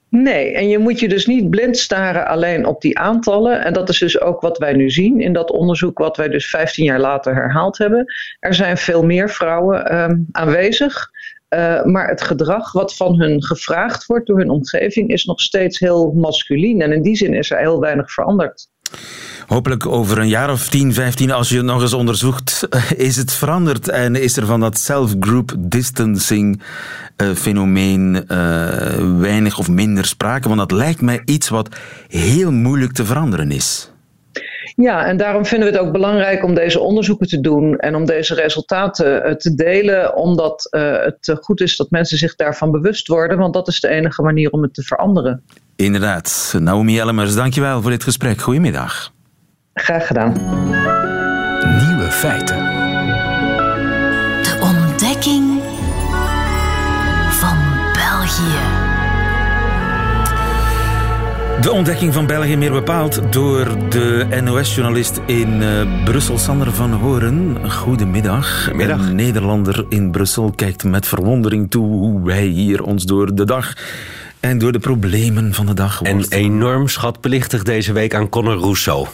Nee, 0.08 0.52
en 0.54 0.68
je 0.68 0.78
moet 0.78 1.00
je 1.00 1.08
dus 1.08 1.26
niet 1.26 1.50
blind 1.50 1.76
staren 1.76 2.26
alleen 2.26 2.66
op 2.66 2.80
die 2.80 2.98
aantallen. 2.98 3.64
En 3.64 3.72
dat 3.72 3.88
is 3.88 3.98
dus 3.98 4.20
ook 4.20 4.40
wat 4.40 4.58
wij 4.58 4.72
nu 4.72 4.90
zien 4.90 5.20
in 5.20 5.32
dat 5.32 5.50
onderzoek, 5.50 5.98
wat 5.98 6.16
wij 6.16 6.28
dus 6.28 6.50
15 6.50 6.84
jaar 6.84 7.00
later 7.00 7.34
herhaald 7.34 7.78
hebben. 7.78 8.04
Er 8.38 8.54
zijn 8.54 8.76
veel 8.76 9.04
meer 9.04 9.30
vrouwen 9.30 10.00
um, 10.02 10.26
aanwezig. 10.32 11.10
Uh, 11.54 11.84
maar 11.84 12.08
het 12.08 12.22
gedrag 12.22 12.72
wat 12.72 12.96
van 12.96 13.20
hun 13.20 13.44
gevraagd 13.44 14.06
wordt 14.06 14.26
door 14.26 14.38
hun 14.38 14.50
omgeving 14.50 15.10
is 15.10 15.24
nog 15.24 15.40
steeds 15.40 15.78
heel 15.78 16.12
masculien. 16.12 16.80
En 16.80 16.92
in 16.92 17.02
die 17.02 17.16
zin 17.16 17.34
is 17.34 17.50
er 17.50 17.58
heel 17.58 17.80
weinig 17.80 18.12
veranderd. 18.12 18.68
Hopelijk 19.46 19.86
over 19.86 20.18
een 20.18 20.28
jaar 20.28 20.50
of 20.50 20.68
10, 20.68 20.94
15, 20.94 21.30
als 21.30 21.48
je 21.48 21.56
het 21.56 21.64
nog 21.64 21.82
eens 21.82 21.92
onderzoekt, 21.92 22.68
is 22.96 23.16
het 23.16 23.32
veranderd 23.32 23.88
en 23.88 24.14
is 24.14 24.36
er 24.36 24.46
van 24.46 24.60
dat 24.60 24.78
self-group 24.78 25.54
distancing 25.58 26.62
uh, 27.16 27.34
fenomeen 27.34 28.14
uh, 28.14 29.18
weinig 29.18 29.58
of 29.58 29.68
minder 29.68 30.04
sprake. 30.04 30.48
Want 30.48 30.60
dat 30.60 30.70
lijkt 30.70 31.00
mij 31.00 31.22
iets 31.24 31.48
wat 31.48 31.76
heel 32.08 32.52
moeilijk 32.52 32.92
te 32.92 33.04
veranderen 33.04 33.50
is. 33.50 33.91
Ja, 34.76 35.06
en 35.06 35.16
daarom 35.16 35.44
vinden 35.44 35.70
we 35.70 35.76
het 35.76 35.86
ook 35.86 35.92
belangrijk 35.92 36.44
om 36.44 36.54
deze 36.54 36.80
onderzoeken 36.80 37.26
te 37.26 37.40
doen 37.40 37.76
en 37.78 37.94
om 37.94 38.04
deze 38.04 38.34
resultaten 38.34 39.38
te 39.38 39.54
delen, 39.54 40.16
omdat 40.16 40.68
uh, 40.70 40.92
het 40.92 41.36
goed 41.40 41.60
is 41.60 41.76
dat 41.76 41.90
mensen 41.90 42.18
zich 42.18 42.34
daarvan 42.34 42.70
bewust 42.70 43.06
worden, 43.06 43.38
want 43.38 43.54
dat 43.54 43.68
is 43.68 43.80
de 43.80 43.88
enige 43.88 44.22
manier 44.22 44.50
om 44.50 44.62
het 44.62 44.74
te 44.74 44.82
veranderen. 44.82 45.42
Inderdaad. 45.76 46.54
Naomi 46.58 46.98
Ellemers, 46.98 47.34
dankjewel 47.34 47.82
voor 47.82 47.90
dit 47.90 48.02
gesprek. 48.02 48.40
Goedemiddag. 48.40 49.12
Graag 49.74 50.06
gedaan. 50.06 50.32
Nieuwe 51.86 52.10
feiten. 52.10 52.81
De 61.62 61.72
ontdekking 61.72 62.12
van 62.12 62.26
België 62.26 62.56
meer 62.56 62.72
bepaald 62.72 63.32
door 63.32 63.88
de 63.88 64.40
NOS-journalist 64.44 65.20
in 65.26 65.62
uh, 65.62 66.04
Brussel, 66.04 66.38
Sander 66.38 66.72
van 66.72 66.92
Horen. 66.92 67.70
Goedemiddag. 67.70 68.62
Goedemiddag. 68.64 69.08
Een 69.08 69.14
Nederlander 69.14 69.86
in 69.88 70.10
Brussel 70.10 70.52
kijkt 70.56 70.84
met 70.84 71.06
verwondering 71.06 71.70
toe 71.70 71.86
hoe 71.86 72.24
wij 72.24 72.44
hier 72.44 72.82
ons 72.82 73.04
door 73.04 73.34
de 73.34 73.44
dag 73.44 73.72
en 74.40 74.58
door 74.58 74.72
de 74.72 74.78
problemen 74.78 75.54
van 75.54 75.66
de 75.66 75.74
dag 75.74 76.02
En 76.02 76.24
enorm 76.28 76.88
schatbelichtig 76.88 77.62
deze 77.62 77.92
week 77.92 78.14
aan 78.14 78.28
Conor 78.28 78.56
Rousseau. 78.56 79.06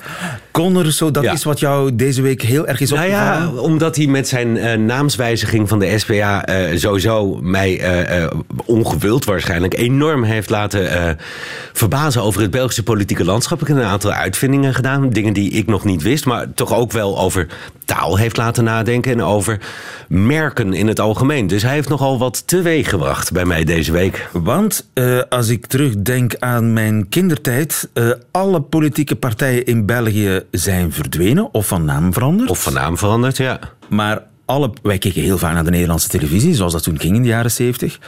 Rousseau, 0.58 1.12
dat 1.12 1.24
is 1.24 1.44
wat 1.44 1.60
jou 1.60 1.94
deze 1.94 2.22
week 2.22 2.42
heel 2.42 2.66
erg 2.66 2.80
is 2.80 2.92
opgevallen? 2.92 3.42
Nou 3.42 3.54
ja, 3.54 3.60
omdat 3.60 3.96
hij 3.96 4.06
met 4.06 4.28
zijn 4.28 4.56
uh, 4.56 4.74
naamswijziging 4.74 5.68
van 5.68 5.78
de 5.78 5.98
SPA 5.98 6.48
uh, 6.48 6.72
eh, 6.72 6.78
sowieso 6.78 7.38
mij 7.42 8.00
uh, 8.20 8.26
ongewild 8.64 9.24
waarschijnlijk 9.24 9.74
enorm 9.74 10.22
heeft 10.22 10.50
laten 10.50 11.18
verbazen 11.72 12.22
over 12.22 12.40
het 12.40 12.50
Belgische 12.50 12.82
politieke 12.82 13.24
landschap. 13.24 13.60
Ik 13.60 13.66
heb 13.66 13.76
een 13.76 13.82
aantal 13.82 14.12
uitvindingen 14.12 14.74
gedaan, 14.74 15.10
dingen 15.10 15.32
die 15.32 15.50
ik 15.50 15.66
nog 15.66 15.84
niet 15.84 16.02
wist, 16.02 16.24
maar 16.24 16.54
toch 16.54 16.74
ook 16.74 16.92
wel 16.92 17.18
over 17.18 17.46
taal 17.84 18.16
heeft 18.16 18.36
laten 18.36 18.64
nadenken 18.64 19.12
en 19.12 19.22
over 19.22 19.60
merken 20.08 20.72
in 20.72 20.86
het 20.86 21.00
algemeen. 21.00 21.46
Dus 21.46 21.62
hij 21.62 21.72
heeft 21.72 21.88
nogal 21.88 22.18
wat 22.18 22.46
teweeg 22.46 22.88
gebracht 22.88 23.32
bij 23.32 23.44
mij 23.44 23.64
deze 23.64 23.92
week. 23.92 24.28
Want 24.32 24.88
als 25.28 25.48
ik 25.48 25.66
terugdenk 25.66 26.34
aan 26.38 26.72
mijn 26.72 27.08
kindertijd, 27.08 27.88
alle 28.30 28.60
politieke 28.60 29.16
partijen 29.16 29.66
in 29.66 29.86
België 29.86 30.42
zijn 30.50 30.92
verdwenen 30.92 31.54
of 31.54 31.66
van 31.66 31.84
naam 31.84 32.12
veranderd. 32.12 32.50
Of 32.50 32.62
van 32.62 32.72
naam 32.72 32.98
veranderd, 32.98 33.36
ja. 33.36 33.58
Maar 33.88 34.22
alle, 34.44 34.72
wij 34.82 34.98
keken 34.98 35.22
heel 35.22 35.38
vaak 35.38 35.54
naar 35.54 35.64
de 35.64 35.70
Nederlandse 35.70 36.08
televisie, 36.08 36.54
zoals 36.54 36.72
dat 36.72 36.82
toen 36.82 37.00
ging 37.00 37.16
in 37.16 37.22
de 37.22 37.28
jaren 37.28 37.50
zeventig 37.50 37.98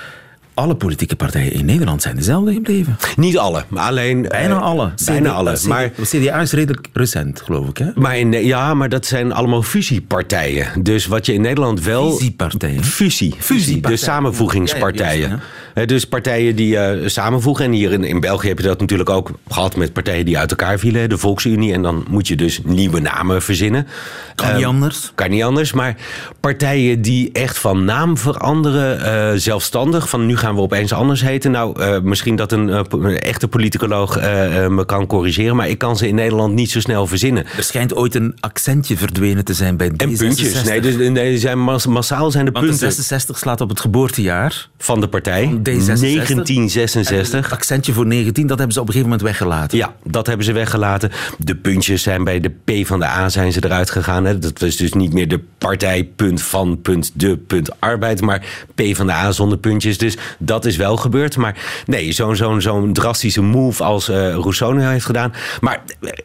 alle 0.54 0.74
politieke 0.74 1.16
partijen 1.16 1.52
in 1.52 1.64
Nederland 1.64 2.02
zijn 2.02 2.16
dezelfde 2.16 2.52
gebleven. 2.52 2.96
Niet 3.16 3.38
alle, 3.38 3.64
maar 3.68 3.88
alleen... 3.88 4.22
Bijna 4.22 4.54
uh, 4.54 4.62
alle. 4.62 4.92
Bijna 5.04 5.30
CD, 5.30 5.34
alle. 5.34 5.58
Maar, 5.68 5.90
CDA 6.02 6.40
is 6.40 6.52
redelijk 6.52 6.86
recent, 6.92 7.40
geloof 7.40 7.68
ik. 7.68 7.78
Hè? 7.78 7.90
Maar 7.94 8.18
in, 8.18 8.32
ja, 8.32 8.74
maar 8.74 8.88
dat 8.88 9.06
zijn 9.06 9.32
allemaal 9.32 9.62
fusiepartijen. 9.62 10.82
Dus 10.82 11.06
wat 11.06 11.26
je 11.26 11.32
in 11.32 11.40
Nederland 11.40 11.82
wel... 11.82 12.10
Fusiepartijen? 12.10 12.84
Fusie. 12.84 13.34
Fusie, 13.38 13.80
de 13.80 13.96
samenvoegingspartijen. 13.96 15.40
Ja, 15.74 15.84
dus 15.84 16.04
partijen 16.04 16.56
die 16.56 16.74
uh, 16.74 17.08
samenvoegen. 17.08 17.64
En 17.64 17.72
hier 17.72 17.92
in, 17.92 18.04
in 18.04 18.20
België 18.20 18.48
heb 18.48 18.58
je 18.58 18.66
dat 18.66 18.80
natuurlijk 18.80 19.10
ook 19.10 19.30
gehad 19.48 19.76
met 19.76 19.92
partijen 19.92 20.24
die 20.24 20.38
uit 20.38 20.50
elkaar 20.50 20.78
vielen. 20.78 21.08
De 21.08 21.18
Volksunie. 21.18 21.72
En 21.72 21.82
dan 21.82 22.04
moet 22.08 22.28
je 22.28 22.36
dus 22.36 22.60
nieuwe 22.64 23.00
namen 23.00 23.42
verzinnen. 23.42 23.86
Kan 24.34 24.52
niet 24.52 24.60
uh, 24.60 24.68
anders. 24.68 25.12
Kan 25.14 25.30
niet 25.30 25.42
anders. 25.42 25.72
Maar 25.72 25.96
partijen 26.40 27.02
die 27.02 27.32
echt 27.32 27.58
van 27.58 27.84
naam 27.84 28.18
veranderen, 28.18 28.98
uh, 28.98 29.38
zelfstandig. 29.38 30.08
Van 30.08 30.26
nu 30.26 30.36
gaan 30.40 30.54
we 30.54 30.60
opeens 30.60 30.92
anders 30.92 31.22
heten. 31.22 31.50
Nou, 31.50 31.80
uh, 31.80 32.00
misschien 32.00 32.36
dat 32.36 32.52
een, 32.52 32.68
uh, 32.68 32.80
een 32.88 33.18
echte 33.18 33.48
politicoloog 33.48 34.18
uh, 34.18 34.24
me 34.66 34.84
kan 34.86 35.06
corrigeren. 35.06 35.56
Maar 35.56 35.68
ik 35.68 35.78
kan 35.78 35.96
ze 35.96 36.08
in 36.08 36.14
Nederland 36.14 36.54
niet 36.54 36.70
zo 36.70 36.80
snel 36.80 37.06
verzinnen. 37.06 37.46
Er 37.56 37.64
schijnt 37.64 37.94
ooit 37.94 38.14
een 38.14 38.36
accentje 38.40 38.96
verdwenen 38.96 39.44
te 39.44 39.54
zijn 39.54 39.76
bij 39.76 39.88
D66. 39.88 39.96
En 39.96 40.16
puntjes. 40.16 40.62
Nee, 40.62 40.80
dus, 40.80 41.08
nee 41.08 41.38
zijn 41.38 41.58
mas, 41.58 41.86
massaal 41.86 42.30
zijn 42.30 42.44
de 42.44 42.50
Want 42.50 42.66
punten. 42.66 42.86
de 42.86 42.92
66 42.92 43.38
slaat 43.38 43.60
op 43.60 43.68
het 43.68 43.80
geboortejaar. 43.80 44.68
Van 44.78 45.00
de 45.00 45.08
partij. 45.08 45.44
Van 45.44 45.58
D66. 45.58 45.62
1966. 45.64 47.44
Het 47.44 47.52
accentje 47.52 47.92
voor 47.92 48.06
19, 48.06 48.46
dat 48.46 48.56
hebben 48.58 48.74
ze 48.74 48.80
op 48.80 48.86
een 48.86 48.92
gegeven 48.92 49.12
moment 49.12 49.28
weggelaten. 49.28 49.78
Ja, 49.78 49.94
dat 50.04 50.26
hebben 50.26 50.46
ze 50.46 50.52
weggelaten. 50.52 51.10
De 51.38 51.56
puntjes 51.56 52.02
zijn 52.02 52.24
bij 52.24 52.40
de 52.40 52.48
P 52.48 52.86
van 52.86 52.98
de 52.98 53.06
A 53.06 53.28
zijn 53.28 53.52
ze 53.52 53.64
eruit 53.64 53.90
gegaan. 53.90 54.24
Hè. 54.24 54.38
Dat 54.38 54.60
was 54.60 54.76
dus 54.76 54.92
niet 54.92 55.12
meer 55.12 55.28
de 55.28 55.40
partij 55.58 56.04
punt 56.16 56.42
van 56.42 56.80
punt 56.80 57.12
de 57.14 57.36
punt 57.36 57.80
arbeid. 57.80 58.20
Maar 58.20 58.42
P 58.74 58.82
van 58.92 59.06
de 59.06 59.12
A 59.12 59.32
zonder 59.32 59.58
puntjes. 59.58 59.98
Dus 59.98 60.16
dat 60.38 60.64
is 60.64 60.76
wel 60.76 60.96
gebeurd. 60.96 61.36
Maar 61.36 61.82
nee, 61.86 62.12
zo'n 62.12 62.36
zo'n 62.36 62.60
zo'n 62.60 62.92
drastische 62.92 63.42
move 63.42 63.84
als 63.84 64.08
uh, 64.08 64.16
Rousseau 64.34 64.74
nu 64.74 64.84
heeft 64.84 65.04
gedaan. 65.04 65.32
Maar 65.60 65.82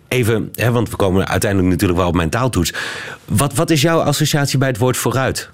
even, 0.08 0.50
hè, 0.54 0.72
want 0.72 0.90
we 0.90 0.96
komen 0.96 1.28
uiteindelijk 1.28 1.72
natuurlijk 1.72 2.00
wel 2.00 2.08
op 2.08 2.16
mijn 2.16 2.30
taaltoets. 2.30 2.74
Wat, 3.26 3.54
wat 3.54 3.70
is 3.70 3.82
jouw 3.82 4.00
associatie 4.00 4.58
bij 4.58 4.68
het 4.68 4.78
woord 4.78 4.98
vooruit? 4.98 5.54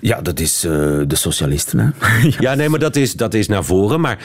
Ja, 0.00 0.20
dat 0.20 0.40
is 0.40 0.64
uh, 0.64 0.72
de 1.06 1.16
socialisten. 1.16 1.78
Hè? 1.78 2.18
ja, 2.46 2.54
nee, 2.54 2.68
maar 2.68 2.78
dat 2.78 2.96
is, 2.96 3.14
dat 3.14 3.34
is 3.34 3.48
naar 3.48 3.64
voren. 3.64 4.00
Maar 4.00 4.18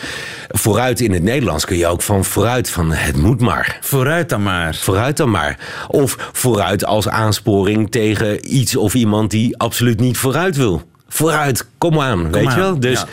vooruit 0.48 1.00
in 1.00 1.12
het 1.12 1.24
Nederlands 1.24 1.66
kun 1.66 1.78
je 1.78 1.88
ook 1.88 2.02
van 2.02 2.26
vooruit, 2.26 2.70
van 2.70 2.92
het 2.92 3.18
moet 3.18 3.42
maar. 3.42 3.78
Vooruit 3.82 4.30
dan 4.30 4.44
maar. 4.44 4.76
Vooruit 4.76 5.18
dan 5.18 5.32
maar. 5.32 5.60
Of 5.88 6.30
vooruit 6.32 6.86
als 6.86 7.08
aansporing 7.08 7.92
tegen 7.92 8.56
iets 8.56 8.76
of 8.76 8.94
iemand 8.94 9.32
die 9.32 9.58
absoluut 9.58 10.00
niet 10.00 10.18
vooruit 10.18 10.56
wil. 10.56 10.94
Vooruit, 11.08 11.68
kom 11.78 12.00
aan, 12.00 12.22
kom 12.22 12.32
weet 12.32 12.48
aan. 12.48 12.56
je 12.56 12.60
wel? 12.60 12.80
Dus 12.80 13.00
ja. 13.00 13.08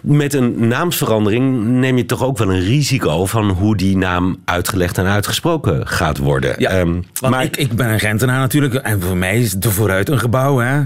met 0.00 0.34
een 0.34 0.68
naamsverandering 0.68 1.64
neem 1.64 1.96
je 1.96 2.06
toch 2.06 2.24
ook 2.24 2.38
wel 2.38 2.50
een 2.50 2.60
risico 2.60 3.26
van 3.26 3.50
hoe 3.50 3.76
die 3.76 3.96
naam 3.96 4.36
uitgelegd 4.44 4.98
en 4.98 5.06
uitgesproken 5.06 5.86
gaat 5.86 6.18
worden. 6.18 6.54
Ja, 6.58 6.80
um, 6.80 7.04
maar 7.28 7.42
ik, 7.42 7.56
ik 7.56 7.72
ben 7.76 7.88
een 7.88 8.00
Gentenaar 8.00 8.38
natuurlijk 8.38 8.74
en 8.74 9.00
voor 9.00 9.16
mij 9.16 9.40
is 9.40 9.52
de 9.52 9.70
vooruit 9.70 10.08
een 10.08 10.18
gebouw, 10.18 10.58
hè? 10.58 10.82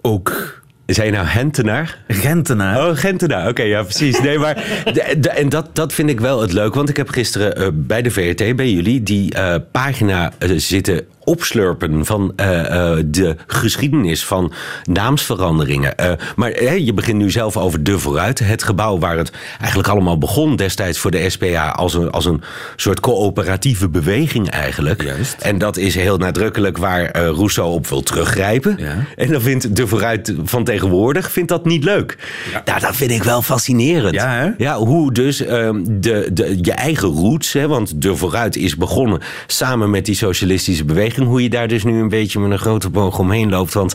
Ook. 0.00 0.54
Zijn 0.86 1.06
je 1.06 1.12
nou 1.12 1.26
Gentenaar? 1.26 1.98
Gentenaar. 2.08 2.86
Oh, 2.86 2.96
Gentenaar. 2.96 3.40
Oké, 3.40 3.48
okay, 3.48 3.68
ja, 3.68 3.82
precies. 3.82 4.20
Nee, 4.20 4.38
maar 4.38 4.82
en 5.34 5.48
dat, 5.48 5.68
dat 5.72 5.92
vind 5.92 6.10
ik 6.10 6.20
wel 6.20 6.40
het 6.40 6.52
leuk. 6.52 6.74
Want 6.74 6.88
ik 6.88 6.96
heb 6.96 7.08
gisteren 7.08 7.60
uh, 7.60 7.68
bij 7.72 8.02
de 8.02 8.10
VRT, 8.10 8.56
bij 8.56 8.70
jullie, 8.70 9.02
die 9.02 9.36
uh, 9.36 9.54
pagina 9.72 10.32
uh, 10.38 10.58
zitten 10.58 11.06
opslurpen 11.26 12.04
van 12.04 12.32
uh, 12.40 12.46
uh, 12.46 12.96
de 13.06 13.36
geschiedenis 13.46 14.24
van 14.24 14.52
naamsveranderingen. 14.84 15.94
Uh, 16.00 16.12
maar 16.36 16.62
je 16.64 16.94
begint 16.94 17.18
nu 17.18 17.30
zelf 17.30 17.56
over 17.56 17.82
De 17.82 17.98
Vooruit. 17.98 18.38
Het 18.38 18.62
gebouw 18.62 18.98
waar 18.98 19.16
het 19.16 19.32
eigenlijk 19.58 19.88
allemaal 19.88 20.18
begon 20.18 20.56
destijds 20.56 20.98
voor 20.98 21.10
de 21.10 21.30
SPA 21.30 21.68
als 21.70 21.94
een, 21.94 22.10
als 22.10 22.24
een 22.24 22.42
soort 22.76 23.00
coöperatieve 23.00 23.88
beweging 23.88 24.50
eigenlijk. 24.50 25.02
Juist. 25.02 25.36
En 25.40 25.58
dat 25.58 25.76
is 25.76 25.94
heel 25.94 26.16
nadrukkelijk 26.16 26.78
waar 26.78 27.18
Rousseau 27.18 27.72
op 27.72 27.86
wil 27.86 28.02
teruggrijpen. 28.02 28.76
Ja. 28.78 28.96
En 29.16 29.32
dan 29.32 29.40
vindt 29.40 29.76
De 29.76 29.86
Vooruit 29.86 30.34
van 30.44 30.64
tegenwoordig 30.64 31.30
vindt 31.30 31.48
dat 31.48 31.64
niet 31.64 31.84
leuk. 31.84 32.18
Ja. 32.52 32.62
Nou, 32.64 32.80
dat 32.80 32.96
vind 32.96 33.10
ik 33.10 33.22
wel 33.22 33.42
fascinerend. 33.42 34.14
Ja, 34.14 34.30
hè? 34.30 34.50
ja 34.58 34.78
hoe 34.78 35.12
dus 35.12 35.36
de, 35.36 36.28
de, 36.32 36.58
je 36.62 36.72
eigen 36.72 37.08
roots, 37.08 37.52
hè, 37.52 37.68
want 37.68 38.02
De 38.02 38.16
Vooruit 38.16 38.56
is 38.56 38.76
begonnen 38.76 39.20
samen 39.46 39.90
met 39.90 40.04
die 40.04 40.14
socialistische 40.14 40.84
beweging 40.84 41.15
hoe 41.24 41.42
je 41.42 41.48
daar 41.48 41.68
dus 41.68 41.84
nu 41.84 42.00
een 42.00 42.08
beetje 42.08 42.40
met 42.40 42.50
een 42.50 42.58
grote 42.58 42.90
boog 42.90 43.18
omheen 43.18 43.50
loopt. 43.50 43.74
Want 43.74 43.94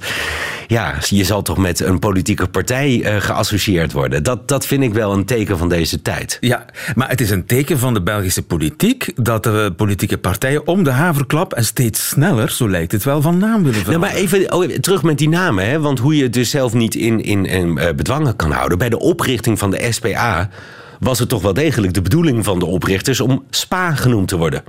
ja, 0.67 0.95
je 1.09 1.23
zal 1.23 1.41
toch 1.41 1.57
met 1.57 1.79
een 1.79 1.99
politieke 1.99 2.47
partij 2.47 2.89
uh, 2.91 3.21
geassocieerd 3.21 3.91
worden. 3.91 4.23
Dat, 4.23 4.47
dat 4.47 4.65
vind 4.65 4.83
ik 4.83 4.93
wel 4.93 5.13
een 5.13 5.25
teken 5.25 5.57
van 5.57 5.69
deze 5.69 6.01
tijd. 6.01 6.37
Ja, 6.39 6.65
maar 6.95 7.09
het 7.09 7.21
is 7.21 7.29
een 7.29 7.45
teken 7.45 7.79
van 7.79 7.93
de 7.93 8.01
Belgische 8.01 8.43
politiek 8.43 9.11
dat 9.15 9.43
de 9.43 9.73
politieke 9.75 10.17
partijen 10.17 10.67
om 10.67 10.83
de 10.83 10.91
haverklap 10.91 11.53
en 11.53 11.65
steeds 11.65 12.07
sneller, 12.07 12.49
zo 12.49 12.69
lijkt 12.69 12.91
het 12.91 13.03
wel, 13.03 13.21
van 13.21 13.37
naam 13.37 13.63
willen 13.63 13.79
veranderen. 13.81 13.99
Nou, 13.99 14.13
maar 14.13 14.21
even 14.21 14.53
oh, 14.53 14.63
terug 14.63 15.03
met 15.03 15.17
die 15.17 15.29
namen, 15.29 15.69
hè? 15.69 15.79
want 15.79 15.99
hoe 15.99 16.15
je 16.15 16.23
het 16.23 16.33
dus 16.33 16.49
zelf 16.49 16.73
niet 16.73 16.95
in, 16.95 17.23
in, 17.23 17.45
in 17.45 17.77
uh, 17.77 17.89
bedwangen 17.95 18.35
kan 18.35 18.51
houden. 18.51 18.77
Bij 18.77 18.89
de 18.89 18.99
oprichting 18.99 19.59
van 19.59 19.71
de 19.71 19.87
SPA 19.91 20.49
was 20.99 21.19
het 21.19 21.29
toch 21.29 21.41
wel 21.41 21.53
degelijk 21.53 21.93
de 21.93 22.01
bedoeling 22.01 22.43
van 22.43 22.59
de 22.59 22.65
oprichters 22.65 23.21
om 23.21 23.43
SPA 23.49 23.95
genoemd 23.95 24.27
te 24.27 24.37
worden. 24.37 24.63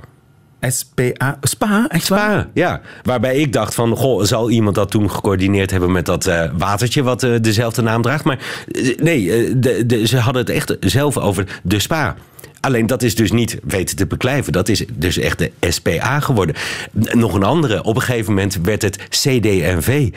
SPA. 0.67 1.37
Spa? 1.41 1.85
Echt 1.87 2.05
Spa, 2.05 2.47
ja. 2.53 2.81
Waarbij 3.03 3.35
ik 3.35 3.53
dacht 3.53 3.75
van, 3.75 3.95
goh, 3.95 4.23
zal 4.23 4.49
iemand 4.49 4.75
dat 4.75 4.91
toen 4.91 5.11
gecoördineerd 5.11 5.71
hebben 5.71 5.91
met 5.91 6.05
dat 6.05 6.27
uh, 6.27 6.43
watertje 6.57 7.03
wat 7.03 7.23
uh, 7.23 7.39
dezelfde 7.41 7.81
naam 7.81 8.01
draagt? 8.01 8.23
Maar 8.23 8.39
uh, 8.67 8.97
nee, 8.97 9.59
de, 9.59 9.85
de, 9.85 10.07
ze 10.07 10.17
hadden 10.17 10.41
het 10.41 10.51
echt 10.51 10.77
zelf 10.79 11.17
over 11.17 11.59
de 11.63 11.79
Spa. 11.79 12.15
Alleen 12.59 12.87
dat 12.87 13.03
is 13.03 13.15
dus 13.15 13.31
niet 13.31 13.59
weten 13.63 13.95
te 13.95 14.05
beklijven. 14.05 14.53
Dat 14.53 14.69
is 14.69 14.85
dus 14.93 15.17
echt 15.17 15.37
de 15.37 15.51
SPA 15.59 16.19
geworden. 16.19 16.55
Nog 16.91 17.33
een 17.33 17.43
andere. 17.43 17.83
Op 17.83 17.95
een 17.95 18.01
gegeven 18.01 18.33
moment 18.33 18.59
werd 18.61 18.81
het 18.81 18.97
CDNV 19.09 20.09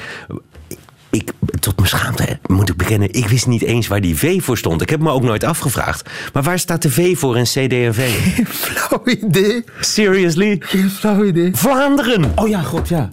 ik, 1.11 1.33
tot 1.61 1.77
mijn 1.77 1.89
schaamte 1.89 2.39
moet 2.47 2.69
ik 2.69 2.77
bekennen, 2.77 3.13
ik 3.13 3.29
wist 3.29 3.47
niet 3.47 3.63
eens 3.63 3.87
waar 3.87 4.01
die 4.01 4.17
V 4.17 4.43
voor 4.43 4.59
stond. 4.59 4.83
Ik 4.83 4.91
heb 4.91 5.01
me 5.01 5.11
ook 5.11 5.23
nooit 5.23 5.45
afgevraagd. 5.45 6.11
Maar 6.33 6.43
waar 6.43 6.59
staat 6.59 6.83
de 6.83 6.91
V 6.91 7.19
voor 7.19 7.37
in 7.39 7.45
CD&V? 7.45 8.11
Geen 8.35 8.47
flauw 8.47 9.03
idee. 9.05 9.65
Seriously? 9.81 10.57
Geen 10.61 10.91
flauw 10.91 11.25
idee. 11.25 11.51
Vlaanderen! 11.55 12.33
Oh 12.35 12.49
ja, 12.49 12.63
god 12.63 12.89
ja. 12.89 13.13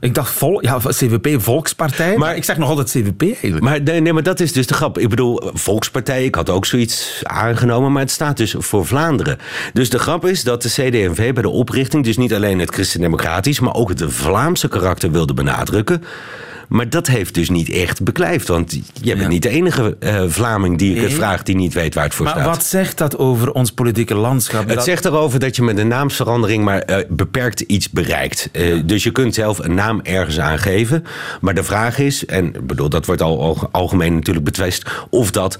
Ik 0.00 0.14
dacht 0.14 0.30
vol, 0.30 0.62
ja, 0.62 0.78
CVP, 0.78 1.42
Volkspartij. 1.42 2.08
Maar, 2.08 2.18
maar 2.18 2.36
ik 2.36 2.44
zeg 2.44 2.56
nog 2.56 2.68
altijd 2.68 2.88
CVP 2.88 3.22
eigenlijk. 3.22 3.60
Maar 3.60 3.82
nee, 3.82 4.00
nee, 4.00 4.12
maar 4.12 4.22
dat 4.22 4.40
is 4.40 4.52
dus 4.52 4.66
de 4.66 4.74
grap. 4.74 4.98
Ik 4.98 5.08
bedoel, 5.08 5.50
Volkspartij, 5.54 6.24
ik 6.24 6.34
had 6.34 6.50
ook 6.50 6.66
zoiets 6.66 7.20
aangenomen, 7.22 7.92
maar 7.92 8.02
het 8.02 8.10
staat 8.10 8.36
dus 8.36 8.54
voor 8.58 8.86
Vlaanderen. 8.86 9.38
Dus 9.72 9.90
de 9.90 9.98
grap 9.98 10.26
is 10.26 10.44
dat 10.44 10.62
de 10.62 10.68
CD&V 10.68 11.32
bij 11.32 11.42
de 11.42 11.48
oprichting 11.48 12.04
dus 12.04 12.16
niet 12.16 12.34
alleen 12.34 12.58
het 12.58 12.74
christendemocratisch, 12.74 13.60
maar 13.60 13.74
ook 13.74 13.88
het 13.88 14.04
Vlaamse 14.06 14.68
karakter 14.68 15.10
wilde 15.10 15.34
benadrukken. 15.34 16.02
Maar 16.68 16.88
dat 16.90 17.06
heeft 17.06 17.34
dus 17.34 17.50
niet 17.50 17.70
echt 17.70 18.02
beklijft. 18.02 18.48
Want 18.48 18.78
je 19.02 19.16
bent 19.16 19.28
niet 19.28 19.42
de 19.42 19.48
enige 19.48 19.96
uh, 20.00 20.22
Vlaming 20.26 20.78
die 20.78 20.94
ik 20.94 21.00
nee. 21.00 21.10
vraag 21.10 21.42
die 21.42 21.56
niet 21.56 21.74
weet 21.74 21.94
waar 21.94 22.04
het 22.04 22.14
voor 22.14 22.24
maar 22.24 22.34
staat. 22.34 22.46
Maar 22.46 22.54
wat 22.54 22.64
zegt 22.66 22.98
dat 22.98 23.18
over 23.18 23.52
ons 23.52 23.72
politieke 23.72 24.14
landschap? 24.14 24.66
Het 24.66 24.74
dat... 24.74 24.84
zegt 24.84 25.04
erover 25.04 25.38
dat 25.38 25.56
je 25.56 25.62
met 25.62 25.78
een 25.78 25.88
naamsverandering 25.88 26.64
maar 26.64 26.90
uh, 26.90 26.96
beperkt 27.08 27.60
iets 27.60 27.90
bereikt. 27.90 28.48
Uh, 28.52 28.76
ja. 28.76 28.82
Dus 28.82 29.02
je 29.02 29.12
kunt 29.12 29.34
zelf 29.34 29.58
een 29.58 29.74
naam 29.74 30.00
ergens 30.02 30.40
aangeven. 30.40 31.04
Maar 31.40 31.54
de 31.54 31.64
vraag 31.64 31.98
is, 31.98 32.26
en 32.26 32.54
bedoel, 32.62 32.88
dat 32.88 33.06
wordt 33.06 33.22
al 33.22 33.68
algemeen 33.72 34.14
natuurlijk 34.14 34.44
betwist, 34.44 34.90
of 35.10 35.30
dat 35.30 35.58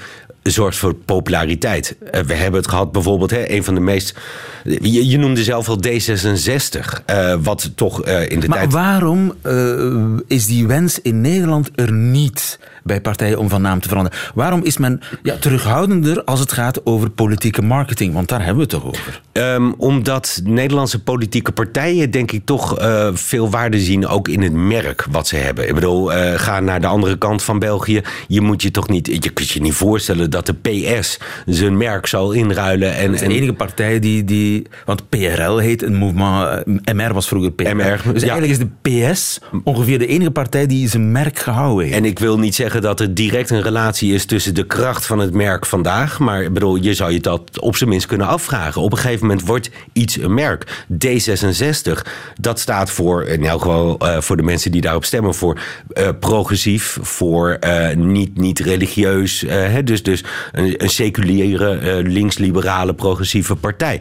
zorgt 0.50 0.76
voor 0.76 0.94
populariteit. 0.94 1.96
Uh, 2.14 2.20
we 2.20 2.34
hebben 2.34 2.60
het 2.60 2.70
gehad 2.70 2.92
bijvoorbeeld, 2.92 3.30
hè, 3.30 3.50
een 3.50 3.64
van 3.64 3.74
de 3.74 3.80
meest. 3.80 4.14
Je, 4.64 5.08
je 5.08 5.18
noemde 5.18 5.42
zelf 5.42 5.68
al 5.68 5.78
D66, 5.86 7.04
uh, 7.10 7.34
wat 7.42 7.70
toch 7.74 8.06
uh, 8.06 8.30
in 8.30 8.40
de 8.40 8.48
maar 8.48 8.58
tijd. 8.58 8.72
Maar 8.72 8.82
waarom 8.82 9.34
is 10.26 10.46
die 10.46 10.66
wens 10.66 11.00
in 11.02 11.20
Nederland 11.20 11.70
er 11.74 11.92
niet 11.92 12.58
bij 12.88 13.00
partijen 13.00 13.38
om 13.38 13.48
van 13.48 13.62
naam 13.62 13.80
te 13.80 13.88
veranderen? 13.88 14.18
Waarom 14.34 14.64
is 14.64 14.76
men 14.76 15.00
ja, 15.22 15.36
terughoudender 15.36 16.24
als 16.24 16.40
het 16.40 16.52
gaat 16.52 16.86
over 16.86 17.10
politieke 17.10 17.62
marketing? 17.62 18.14
Want 18.14 18.28
daar 18.28 18.44
hebben 18.44 18.56
we 18.56 18.62
het 18.62 18.70
toch 18.70 18.86
over? 18.86 19.20
Um, 19.32 19.74
omdat 19.76 20.40
Nederlandse 20.44 21.02
politieke 21.02 21.52
partijen, 21.52 22.10
denk 22.10 22.32
ik, 22.32 22.44
toch 22.44 22.76
veel 23.12 23.50
waarde 23.50 23.80
zien 23.80 24.06
ook 24.06 24.28
in 24.28 24.42
het 24.42 24.52
merk 24.52 25.06
wat 25.10 25.28
ze 25.28 25.36
hebben. 25.36 25.68
Ik 25.68 25.74
bedoel, 25.74 26.10
ga 26.36 26.60
naar 26.60 26.80
de 26.80 26.86
andere 26.86 27.18
kant 27.18 27.42
van 27.42 27.58
België. 27.58 28.02
Je 28.28 28.40
moet 28.40 28.62
je 28.62 28.70
toch 28.70 28.88
niet. 28.88 29.06
Je 29.06 29.30
kunt 29.30 29.50
je 29.50 29.60
niet 29.60 29.74
voorstellen 29.74 30.30
dat 30.30 30.46
de 30.46 30.54
PS 30.54 31.18
zijn 31.46 31.76
merk 31.76 32.06
zal 32.06 32.32
inruilen. 32.32 32.94
En, 32.94 33.12
de 33.12 33.28
enige 33.28 33.52
partij 33.52 33.98
die, 33.98 34.24
die. 34.24 34.66
Want 34.84 35.08
PRL 35.08 35.56
heet 35.56 35.82
een 35.82 35.94
movement. 35.94 36.66
MR 36.94 37.12
was 37.12 37.28
vroeger 37.28 37.52
PR. 37.52 37.76
MR, 37.76 38.00
dus 38.12 38.22
ja. 38.22 38.30
eigenlijk 38.30 38.50
is 38.50 38.58
de 38.58 39.08
PS 39.08 39.40
ongeveer 39.64 39.98
de 39.98 40.06
enige 40.06 40.30
partij 40.30 40.66
die 40.66 40.88
zijn 40.88 41.12
merk 41.12 41.38
gehouden 41.38 41.84
heeft. 41.84 41.96
En 41.96 42.04
ik 42.04 42.18
wil 42.18 42.38
niet 42.38 42.54
zeggen 42.54 42.77
dat 42.80 43.00
er 43.00 43.14
direct 43.14 43.50
een 43.50 43.62
relatie 43.62 44.14
is 44.14 44.24
tussen 44.24 44.54
de 44.54 44.66
kracht 44.66 45.06
van 45.06 45.18
het 45.18 45.32
merk 45.32 45.66
vandaag. 45.66 46.18
Maar 46.18 46.52
bedoel, 46.52 46.76
je 46.76 46.94
zou 46.94 47.12
je 47.12 47.20
dat 47.20 47.60
op 47.60 47.76
zijn 47.76 47.90
minst 47.90 48.06
kunnen 48.06 48.26
afvragen. 48.26 48.82
Op 48.82 48.92
een 48.92 48.98
gegeven 48.98 49.26
moment 49.26 49.46
wordt 49.46 49.70
iets 49.92 50.18
een 50.18 50.34
merk. 50.34 50.84
D66, 50.92 51.92
dat 52.40 52.60
staat 52.60 52.90
voor, 52.90 53.24
in 53.24 53.44
elk 53.44 53.62
geval 53.62 53.96
uh, 54.02 54.20
voor 54.20 54.36
de 54.36 54.42
mensen 54.42 54.72
die 54.72 54.80
daarop 54.80 55.04
stemmen, 55.04 55.34
voor 55.34 55.60
uh, 55.98 56.08
progressief, 56.20 56.98
voor 57.00 57.56
uh, 57.66 57.94
niet, 57.94 58.38
niet 58.38 58.58
religieus. 58.58 59.44
Hè, 59.46 59.82
dus, 59.82 60.02
dus 60.02 60.24
een, 60.52 60.82
een 60.82 60.90
seculiere, 60.90 62.02
links-liberale, 62.02 62.94
progressieve 62.94 63.54
partij 63.56 64.00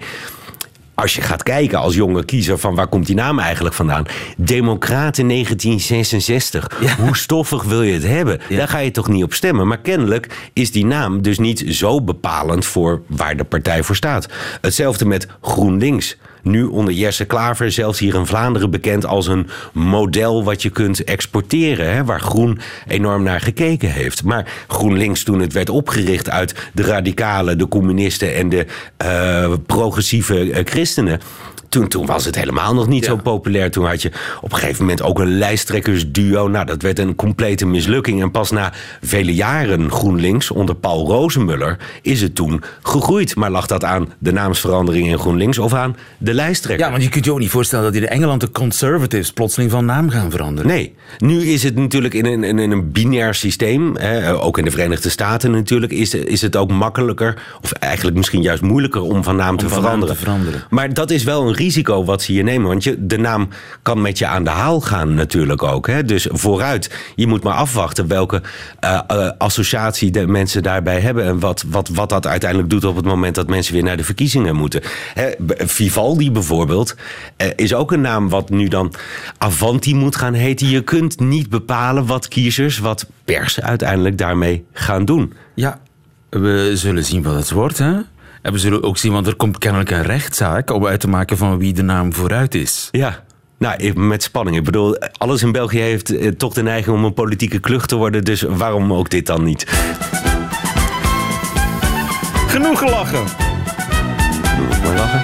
als 1.01 1.15
je 1.15 1.21
gaat 1.21 1.43
kijken 1.43 1.79
als 1.79 1.95
jonge 1.95 2.25
kiezer 2.25 2.57
van 2.57 2.75
waar 2.75 2.87
komt 2.87 3.05
die 3.05 3.15
naam 3.15 3.39
eigenlijk 3.39 3.75
vandaan? 3.75 4.05
Democraten 4.37 5.27
1966. 5.27 6.77
Ja. 6.81 6.95
Hoe 6.95 7.17
stoffig 7.17 7.63
wil 7.63 7.81
je 7.81 7.93
het 7.93 8.03
hebben? 8.03 8.39
Ja. 8.49 8.57
Daar 8.57 8.67
ga 8.67 8.77
je 8.77 8.91
toch 8.91 9.07
niet 9.07 9.23
op 9.23 9.33
stemmen. 9.33 9.67
Maar 9.67 9.79
kennelijk 9.79 10.49
is 10.53 10.71
die 10.71 10.85
naam 10.85 11.21
dus 11.21 11.39
niet 11.39 11.63
zo 11.67 12.01
bepalend 12.01 12.65
voor 12.65 13.01
waar 13.07 13.37
de 13.37 13.43
partij 13.43 13.83
voor 13.83 13.95
staat. 13.95 14.27
Hetzelfde 14.61 15.05
met 15.05 15.27
GroenLinks. 15.41 16.17
Nu 16.47 16.63
onder 16.63 16.93
Jesse 16.93 17.25
Klaver, 17.25 17.71
zelfs 17.71 17.99
hier 17.99 18.15
in 18.15 18.25
Vlaanderen 18.25 18.69
bekend 18.69 19.05
als 19.05 19.27
een 19.27 19.47
model 19.73 20.43
wat 20.43 20.61
je 20.61 20.69
kunt 20.69 21.03
exporteren. 21.03 21.93
Hè, 21.93 22.03
waar 22.03 22.21
Groen 22.21 22.59
enorm 22.87 23.23
naar 23.23 23.41
gekeken 23.41 23.91
heeft. 23.91 24.23
Maar 24.23 24.51
GroenLinks 24.67 25.23
toen 25.23 25.39
het 25.39 25.53
werd 25.53 25.69
opgericht 25.69 26.29
uit 26.29 26.55
de 26.73 26.83
radicalen, 26.83 27.57
de 27.57 27.67
communisten 27.67 28.35
en 28.35 28.49
de 28.49 28.65
uh, 29.03 29.53
progressieve 29.65 30.45
uh, 30.45 30.55
christenen. 30.63 31.19
Toen, 31.69 31.87
toen, 31.87 32.05
was 32.05 32.25
het 32.25 32.35
helemaal 32.35 32.73
nog 32.73 32.87
niet 32.87 33.05
ja. 33.05 33.09
zo 33.09 33.15
populair. 33.15 33.71
Toen 33.71 33.85
had 33.85 34.01
je 34.01 34.11
op 34.41 34.51
een 34.51 34.57
gegeven 34.57 34.81
moment 34.81 35.01
ook 35.01 35.19
een 35.19 35.37
lijsttrekkersduo. 35.37 36.47
Nou, 36.47 36.65
dat 36.65 36.81
werd 36.81 36.99
een 36.99 37.15
complete 37.15 37.65
mislukking. 37.65 38.21
En 38.21 38.31
pas 38.31 38.51
na 38.51 38.73
vele 39.01 39.33
jaren 39.33 39.91
GroenLinks 39.91 40.51
onder 40.51 40.75
Paul 40.75 41.07
Rozenmuller 41.07 41.77
is 42.01 42.21
het 42.21 42.35
toen 42.35 42.63
gegroeid. 42.81 43.35
Maar 43.35 43.51
lag 43.51 43.67
dat 43.67 43.83
aan 43.83 44.13
de 44.19 44.31
naamsverandering 44.31 45.07
in 45.07 45.19
GroenLinks 45.19 45.57
of 45.57 45.73
aan 45.73 45.95
de 46.17 46.33
lijsttrekker? 46.33 46.85
Ja, 46.85 46.91
want 46.91 47.03
je 47.03 47.09
kunt 47.09 47.25
je 47.25 47.31
ook 47.31 47.39
niet 47.39 47.49
voorstellen 47.49 47.85
dat 47.85 48.01
in 48.01 48.07
Engeland 48.07 48.41
de 48.41 48.51
Conservatives 48.51 49.31
plotseling 49.31 49.71
van 49.71 49.85
naam 49.85 50.09
gaan 50.09 50.31
veranderen. 50.31 50.71
Nee, 50.71 50.95
nu 51.17 51.41
is 51.41 51.63
het 51.63 51.75
natuurlijk 51.75 52.13
in 52.13 52.25
een, 52.25 52.43
in 52.43 52.71
een 52.71 52.91
binair 52.91 53.33
systeem. 53.33 53.95
Hè, 53.95 54.41
ook 54.41 54.57
in 54.57 54.63
de 54.63 54.71
Verenigde 54.71 55.09
Staten 55.09 55.51
natuurlijk. 55.51 55.91
Is, 55.91 56.13
is 56.13 56.41
het 56.41 56.55
ook 56.55 56.71
makkelijker, 56.71 57.41
of 57.61 57.71
eigenlijk 57.71 58.17
misschien 58.17 58.41
juist 58.41 58.61
moeilijker 58.61 59.01
om 59.01 59.23
van 59.23 59.35
naam, 59.35 59.49
om 59.49 59.57
te, 59.57 59.69
van 59.69 59.81
veranderen. 59.81 60.07
naam 60.07 60.15
te 60.15 60.23
veranderen. 60.23 60.63
Maar 60.69 60.93
dat 60.93 61.11
is 61.11 61.23
wel 61.23 61.47
een 61.47 61.55
risico 61.57 62.03
wat 62.03 62.21
ze 62.21 62.31
hier 62.31 62.43
nemen. 62.43 62.67
Want 62.67 62.83
je, 62.83 63.05
de 63.05 63.17
naam 63.17 63.47
kan 63.81 64.01
met 64.01 64.17
je 64.17 64.27
aan 64.27 64.43
de 64.43 64.49
haal 64.49 64.81
gaan 64.81 65.13
natuurlijk 65.13 65.63
ook. 65.63 65.87
Hè? 65.87 66.03
Dus 66.03 66.27
vooruit. 66.31 66.91
Je 67.15 67.27
moet 67.27 67.43
maar 67.43 67.53
afwachten 67.53 68.07
welke 68.07 68.41
uh, 68.83 68.99
uh, 69.11 69.29
associatie 69.37 70.11
de 70.11 70.27
mensen 70.27 70.63
daarbij 70.63 70.99
hebben. 70.99 71.23
En 71.23 71.39
wat, 71.39 71.65
wat, 71.67 71.89
wat 71.89 72.09
dat 72.09 72.27
uiteindelijk 72.27 72.69
doet 72.69 72.85
op 72.85 72.95
het 72.95 73.05
moment 73.05 73.35
dat 73.35 73.47
mensen 73.47 73.73
weer 73.73 73.83
naar 73.83 73.97
de 73.97 74.03
verkiezingen 74.03 74.55
moeten. 74.55 74.81
Hè, 75.13 75.31
Vivaldi 75.57 76.31
bijvoorbeeld 76.31 76.95
uh, 77.37 77.47
is 77.55 77.73
ook 77.73 77.91
een 77.91 78.01
naam 78.01 78.29
wat 78.29 78.49
nu 78.49 78.67
dan 78.67 78.93
Avanti 79.37 79.95
moet 79.95 80.15
gaan 80.15 80.33
heten. 80.33 80.69
Je 80.69 80.83
kunt 80.83 81.19
niet 81.19 81.49
bepalen 81.49 82.05
wat 82.05 82.27
kiezers, 82.27 82.79
wat 82.79 83.05
pers 83.25 83.61
uiteindelijk 83.61 84.17
daarmee 84.17 84.65
gaan 84.73 85.05
doen. 85.05 85.33
Ja, 85.53 85.79
we 86.29 86.71
zullen 86.73 87.03
zien 87.03 87.23
wat 87.23 87.35
het 87.35 87.51
wordt, 87.51 87.77
hè? 87.77 87.93
En 88.47 88.53
we 88.53 88.59
zullen 88.59 88.83
ook 88.83 88.97
zien, 88.97 89.11
want 89.11 89.27
er 89.27 89.35
komt 89.35 89.57
kennelijk 89.57 89.91
een 89.91 90.03
rechtszaak 90.03 90.71
om 90.71 90.85
uit 90.85 90.99
te 90.99 91.07
maken 91.07 91.37
van 91.37 91.57
wie 91.57 91.73
de 91.73 91.81
naam 91.81 92.13
vooruit 92.13 92.55
is. 92.55 92.87
Ja. 92.91 93.23
Nou, 93.57 93.99
met 93.99 94.23
spanning. 94.23 94.57
Ik 94.57 94.63
bedoel, 94.63 94.97
alles 95.17 95.43
in 95.43 95.51
België 95.51 95.79
heeft 95.79 96.17
eh, 96.17 96.31
toch 96.31 96.53
de 96.53 96.63
neiging 96.63 96.95
om 96.95 97.03
een 97.03 97.13
politieke 97.13 97.59
klucht 97.59 97.89
te 97.89 97.95
worden. 97.95 98.23
Dus 98.23 98.41
waarom 98.41 98.93
ook 98.93 99.09
dit 99.09 99.25
dan 99.25 99.43
niet? 99.43 99.65
Genoeg 102.47 102.79
gelachen. 102.79 103.27
Genoeg 104.43 104.83
maar 104.83 104.95
lachen. 104.95 105.21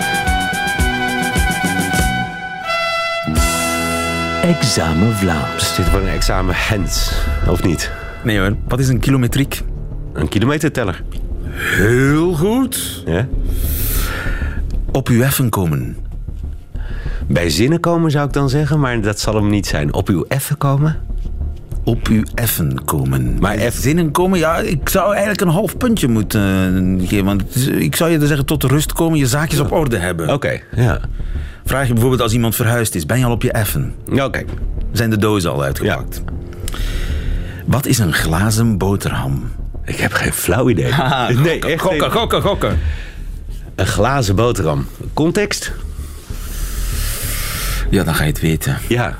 Examen 4.49 5.15
Vlaams. 5.15 5.75
Dit 5.75 5.91
wordt 5.91 6.05
een 6.05 6.13
examen 6.13 6.55
Hens, 6.57 7.13
of 7.47 7.63
niet? 7.63 7.91
Nee 8.23 8.39
hoor, 8.39 8.55
wat 8.67 8.79
is 8.79 8.87
een 8.87 8.99
kilometriek? 8.99 9.61
Een 10.13 10.29
kilometerteller. 10.29 11.03
Heel 11.53 12.33
goed. 12.33 13.03
Ja? 13.05 13.27
Op 14.91 15.07
uw 15.07 15.21
effen 15.21 15.49
komen. 15.49 15.97
Bij 17.27 17.49
zinnen 17.49 17.79
komen 17.79 18.11
zou 18.11 18.27
ik 18.27 18.33
dan 18.33 18.49
zeggen, 18.49 18.79
maar 18.79 19.01
dat 19.01 19.19
zal 19.19 19.35
hem 19.35 19.49
niet 19.49 19.67
zijn. 19.67 19.93
Op 19.93 20.09
uw 20.09 20.25
effen 20.27 20.57
komen? 20.57 20.99
Op 21.83 22.07
uw 22.07 22.23
effen 22.35 22.83
komen. 22.85 23.37
Maar 23.39 23.55
eff... 23.55 23.77
zinnen 23.77 24.11
komen, 24.11 24.39
ja, 24.39 24.57
ik 24.57 24.89
zou 24.89 25.09
eigenlijk 25.09 25.41
een 25.41 25.47
half 25.47 25.77
puntje 25.77 26.07
moeten 26.07 26.41
uh, 27.01 27.07
geven. 27.07 27.25
Want 27.25 27.67
ik 27.67 27.95
zou 27.95 28.11
je 28.11 28.19
er 28.19 28.27
zeggen, 28.27 28.45
tot 28.45 28.63
rust 28.63 28.93
komen, 28.93 29.17
je 29.17 29.27
zaakjes 29.27 29.59
op 29.59 29.71
orde 29.71 29.97
hebben. 29.97 30.25
Oké, 30.25 30.33
okay, 30.33 30.63
ja. 30.75 30.99
Vraag 31.65 31.87
je 31.87 31.91
bijvoorbeeld 31.93 32.21
als 32.21 32.33
iemand 32.33 32.55
verhuisd 32.55 32.95
is, 32.95 33.05
ben 33.05 33.19
je 33.19 33.25
al 33.25 33.31
op 33.31 33.41
je 33.41 33.51
effen? 33.51 33.93
Oké. 34.11 34.23
Okay. 34.23 34.45
Zijn 34.91 35.09
de 35.09 35.17
dozen 35.17 35.51
al 35.51 35.63
uitgepakt? 35.63 36.21
Ja. 36.25 36.33
Wat 37.65 37.85
is 37.85 37.99
een 37.99 38.13
glazen 38.13 38.77
boterham? 38.77 39.51
Ik 39.85 39.97
heb 39.97 40.13
geen 40.13 40.33
flauw 40.33 40.69
idee. 40.69 40.91
Ha, 40.91 41.29
nee, 41.31 41.51
gokken, 41.51 41.71
echt 41.71 41.81
gokken, 41.81 42.11
gokken, 42.11 42.41
gokken. 42.41 42.79
Een 43.75 43.87
glazen 43.87 44.35
boterham. 44.35 44.87
Context? 45.13 45.71
Ja, 47.89 48.03
dan 48.03 48.15
ga 48.15 48.23
je 48.23 48.29
het 48.29 48.39
weten. 48.39 48.77
Ja. 48.87 49.19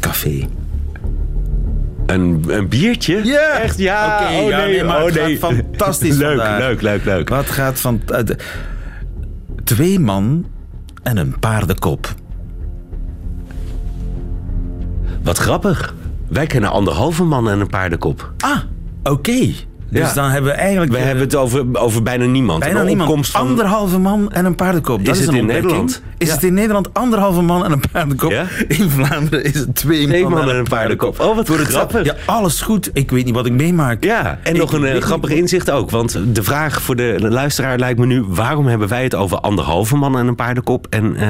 Café. 0.00 0.48
Een, 2.06 2.44
een 2.48 2.68
biertje? 2.68 3.24
Ja. 3.24 3.58
Echt? 3.58 3.78
Ja. 3.78 4.16
Okay, 4.16 4.42
oh 4.42 4.48
ja, 4.48 4.56
nee, 4.56 4.74
nee 4.74 4.84
maar 4.84 4.98
oh 4.98 5.04
het 5.04 5.14
nee. 5.14 5.36
gaat 5.38 5.52
fantastisch 5.54 6.16
leuk, 6.26 6.36
vandaag. 6.36 6.58
leuk, 6.58 6.82
leuk, 6.82 7.04
leuk. 7.04 7.28
Wat 7.28 7.50
gaat 7.50 7.80
van... 7.80 8.02
Uh, 8.08 8.18
de, 8.24 8.36
twee 9.64 9.98
man 9.98 10.46
en 11.02 11.16
een 11.16 11.38
paardenkop. 11.38 12.14
Wat 15.22 15.38
grappig. 15.38 15.94
Wij 16.28 16.46
kennen 16.46 16.70
anderhalve 16.70 17.24
man 17.24 17.50
en 17.50 17.60
een 17.60 17.66
paardenkop. 17.66 18.32
Ah, 18.38 18.58
oké. 19.10 19.32
Okay. 19.32 19.67
Dus 19.90 20.12
dan 20.12 20.30
hebben 20.30 20.50
we 20.50 20.56
eigenlijk... 20.56 20.92
We 20.92 20.98
eh, 20.98 21.04
hebben 21.04 21.24
het 21.24 21.34
over, 21.34 21.64
over 21.72 22.02
bijna 22.02 22.24
niemand. 22.24 22.60
Bijna 22.60 22.82
niemand. 22.82 23.26
van- 23.28 23.40
Anderhalve 23.48 23.98
man 23.98 24.32
en 24.32 24.44
een 24.44 24.54
paardenkop. 24.54 25.04
Dat 25.04 25.14
Is 25.14 25.20
is, 25.20 25.26
het 25.26 25.36
in. 25.36 25.46
Nederland? 25.46 26.02
Is 26.18 26.30
het 26.32 26.42
in 26.42 26.54
Nederland 26.54 26.94
anderhalve 26.94 27.40
man 27.42 27.64
en 27.64 27.72
een 27.72 27.82
paardenkop? 27.92 28.30
Ja? 28.30 28.44
In 28.68 28.90
Vlaanderen 28.90 29.44
is 29.44 29.54
het 29.54 29.74
twee, 29.74 30.06
Twee 30.06 30.22
man, 30.22 30.32
man 30.32 30.50
en 30.50 30.56
een 30.56 30.64
paardenkop. 30.68 31.20
Oh, 31.20 31.36
wat 31.36 31.46
Voor 31.46 31.58
het- 31.58 31.68
grappig. 31.68 32.04
Ja, 32.04 32.14
alles 32.26 32.60
goed. 32.60 32.90
Ik 32.92 33.10
weet 33.10 33.24
niet 33.24 33.34
wat 33.34 33.46
ik 33.46 33.52
meemaak. 33.52 34.04
Ja, 34.04 34.38
en 34.42 34.54
Ik 34.54 34.60
nog 34.60 34.72
een 34.72 34.84
eh, 34.84 35.00
grappig 35.00 35.30
inzicht 35.30 35.70
ook. 35.70 35.90
Want 35.90 36.18
de 36.34 36.42
vraag 36.42 36.82
voor 36.82 36.96
de 36.96 37.16
luisteraar 37.20 37.78
lijkt 37.78 37.98
me 37.98 38.06
nu... 38.06 38.24
waarom 38.28 38.66
hebben 38.66 38.88
wij 38.88 39.02
het 39.02 39.14
over 39.14 39.38
anderhalve 39.40 39.96
man 39.96 40.18
en 40.18 40.26
een 40.26 40.34
paardenkop... 40.34 40.86
en 40.90 41.16
eh, 41.16 41.26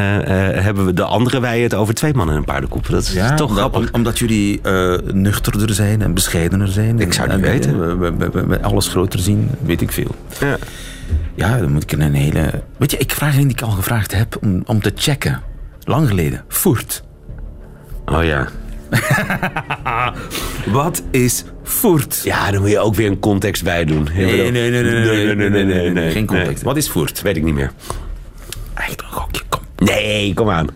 hebben 0.62 0.84
we 0.86 0.92
de 0.92 1.04
andere 1.04 1.40
wij 1.40 1.60
het 1.60 1.74
over 1.74 1.94
twee 1.94 2.14
man 2.14 2.30
en 2.30 2.36
een 2.36 2.44
paardenkop? 2.44 2.88
Dat 2.88 3.02
is 3.02 3.12
Ja, 3.12 3.34
toch 3.34 3.48
omdat, 3.48 3.58
grappig. 3.70 3.88
om- 3.88 3.94
omdat 3.94 4.18
jullie 4.18 4.60
nuchterder 5.12 5.74
zijn 5.74 6.02
en 6.02 6.14
bescheidener 6.14 6.68
zijn. 6.68 6.98
Ik 7.00 7.12
zou 7.12 7.28
En- 7.28 7.36
niet 7.36 7.44
en, 7.44 7.50
weten. 7.50 7.98
We, 8.00 8.10
we- 8.10 8.28
we- 8.30 8.46
we 8.46 8.47
alles 8.62 8.88
groter 8.88 9.18
zien, 9.18 9.50
weet 9.60 9.80
ik 9.80 9.92
veel. 9.92 10.14
Ja. 10.40 10.56
Ja, 11.34 11.58
dan 11.58 11.72
moet 11.72 11.82
ik 11.82 11.92
een 11.92 12.14
hele... 12.14 12.62
Weet 12.76 12.90
je, 12.90 12.96
ik 12.96 13.12
vraag 13.12 13.36
een 13.36 13.42
die 13.42 13.50
ik 13.50 13.62
al 13.62 13.70
gevraagd 13.70 14.12
heb 14.14 14.38
om, 14.42 14.62
om 14.66 14.80
te 14.80 14.92
checken. 14.94 15.42
Lang 15.84 16.08
geleden. 16.08 16.44
Voert. 16.48 17.02
Oh 18.06 18.24
ja. 18.24 18.48
Wat 20.66 21.02
is 21.10 21.44
voert? 21.62 22.20
Ja, 22.24 22.50
dan 22.50 22.60
moet 22.60 22.70
je 22.70 22.78
ook 22.78 22.94
weer 22.94 23.10
een 23.10 23.18
context 23.18 23.64
bij 23.64 23.84
doen. 23.84 24.08
Nee, 24.14 24.50
nee, 24.50 24.50
nee, 24.50 24.70
nee, 24.70 24.82
nee, 24.82 25.34
nee, 25.34 25.48
nee, 25.48 25.64
nee, 25.64 25.90
nee, 25.90 26.10
geen 26.10 26.26
context. 26.26 26.54
nee. 26.54 26.64
Wat 26.64 26.76
is 26.76 26.90
voert? 26.90 27.22
Weet 27.22 27.36
ik 27.36 27.42
niet 27.44 27.54
meer. 27.54 27.72
Eigenlijk 28.74 29.08
een 29.08 29.14
gokje, 29.14 29.42
kom. 29.48 29.60
Nee, 29.76 30.34
kom 30.34 30.50
aan. 30.50 30.66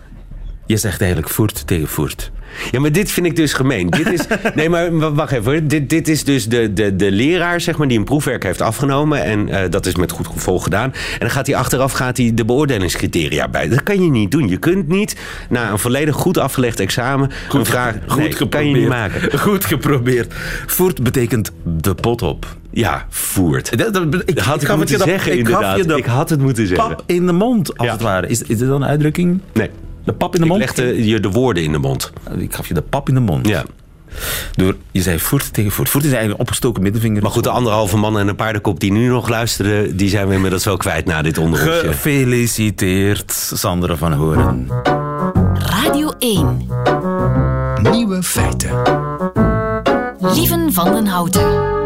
Je 0.65 0.77
zegt 0.77 1.01
eigenlijk 1.01 1.31
voert 1.31 1.67
tegen 1.67 1.87
voert. 1.87 2.31
Ja, 2.71 2.79
maar 2.79 2.91
dit 2.91 3.11
vind 3.11 3.25
ik 3.25 3.35
dus 3.35 3.53
gemeen. 3.53 3.89
Dit 3.89 4.11
is, 4.11 4.21
nee, 4.55 4.69
maar 4.69 5.13
wacht 5.15 5.31
even. 5.31 5.51
hoor. 5.51 5.61
Dit, 5.67 5.89
dit 5.89 6.07
is 6.07 6.23
dus 6.23 6.45
de, 6.47 6.73
de, 6.73 6.95
de 6.95 7.11
leraar 7.11 7.61
zeg 7.61 7.77
maar, 7.77 7.87
die 7.87 7.97
een 7.97 8.03
proefwerk 8.03 8.43
heeft 8.43 8.61
afgenomen. 8.61 9.23
En 9.23 9.49
eh, 9.49 9.69
dat 9.69 9.85
is 9.85 9.95
met 9.95 10.11
goed 10.11 10.27
gevolg 10.27 10.63
gedaan. 10.63 10.93
En 10.93 11.19
dan 11.19 11.29
gaat 11.29 11.47
hij 11.47 11.55
achteraf 11.55 11.91
gaat 11.91 12.17
hij 12.17 12.31
de 12.33 12.45
beoordelingscriteria 12.45 13.47
bij. 13.47 13.69
Dat 13.69 13.83
kan 13.83 14.03
je 14.03 14.09
niet 14.09 14.31
doen. 14.31 14.47
Je 14.47 14.57
kunt 14.57 14.87
niet 14.87 15.15
na 15.49 15.71
een 15.71 15.79
volledig 15.79 16.15
goed 16.15 16.37
afgelegd 16.37 16.79
examen 16.79 17.31
Goed, 17.47 17.59
een 17.59 17.65
vraag... 17.65 17.95
goed 18.07 18.17
nee, 18.17 18.31
geprobeerd. 18.31 18.49
kan 18.49 18.67
je 18.67 18.75
niet 18.75 18.87
maken. 18.87 19.39
Goed 19.39 19.65
geprobeerd. 19.65 20.33
Voert 20.65 21.03
betekent 21.03 21.51
de 21.63 21.95
pot 21.95 22.21
op. 22.21 22.45
Ja, 22.71 23.05
voert. 23.09 23.77
Dat, 23.77 23.93
dat, 23.93 24.05
ik, 24.25 24.37
had 24.39 24.61
ik, 24.61 24.75
moeten 24.75 24.99
zeggen, 24.99 25.31
ik 25.31 25.37
inderdaad. 25.37 25.77
je 25.85 25.95
ik 25.97 26.05
had 26.05 26.29
het 26.29 26.39
moeten 26.41 26.67
zeggen. 26.67 26.87
pap 26.87 27.03
in 27.05 27.25
de 27.25 27.31
mond, 27.31 27.77
als 27.77 27.87
Ja. 27.87 27.93
het 27.93 28.01
ware. 28.01 28.27
Is, 28.27 28.41
is 28.41 28.57
dit 28.57 28.67
dan 28.67 28.81
een 28.81 28.87
uitdrukking? 28.87 29.39
Nee, 29.53 29.69
De 30.03 30.13
pap 30.13 30.33
in 30.33 30.39
de 30.39 30.45
ik 30.45 30.51
mond? 30.51 30.59
legde 30.59 31.07
je 31.07 31.19
de 31.19 31.29
woorden 31.29 31.63
in 31.63 31.71
de 31.71 31.77
mond. 31.77 32.11
Ik 32.37 32.55
gaf 32.55 32.67
je 32.67 32.73
de 32.73 32.81
pap 32.81 33.07
in 33.07 33.13
de 33.13 33.19
mond. 33.19 33.47
Ja. 33.47 33.63
Door, 34.55 34.75
je 34.91 35.01
zei 35.01 35.19
voert 35.19 35.53
tegen 35.53 35.71
voert. 35.71 35.89
Voert 35.89 36.03
is 36.03 36.09
eigenlijk 36.09 36.39
een 36.39 36.45
opgestoken 36.45 36.83
middenvinger. 36.83 37.21
Maar 37.21 37.31
goed, 37.31 37.43
de 37.43 37.49
anderhalve 37.49 37.97
man 37.97 38.19
en 38.19 38.27
een 38.27 38.35
paardenkop 38.35 38.79
die 38.79 38.91
nu 38.91 39.07
nog 39.07 39.29
luisteren... 39.29 39.97
die 39.97 40.09
zijn 40.09 40.27
we 40.27 40.33
inmiddels 40.33 40.65
wel 40.65 40.77
kwijt 40.77 41.05
na 41.05 41.21
dit 41.21 41.37
onderzoekje. 41.37 41.87
Gefeliciteerd, 41.87 43.31
Sandra 43.53 43.95
van 43.95 44.13
Horen. 44.13 44.67
Radio 45.53 46.11
1. 46.19 46.67
Nieuwe 47.91 48.23
feiten. 48.23 48.81
Lieven 50.19 50.73
van 50.73 50.91
den 50.91 51.07
Houten. 51.07 51.82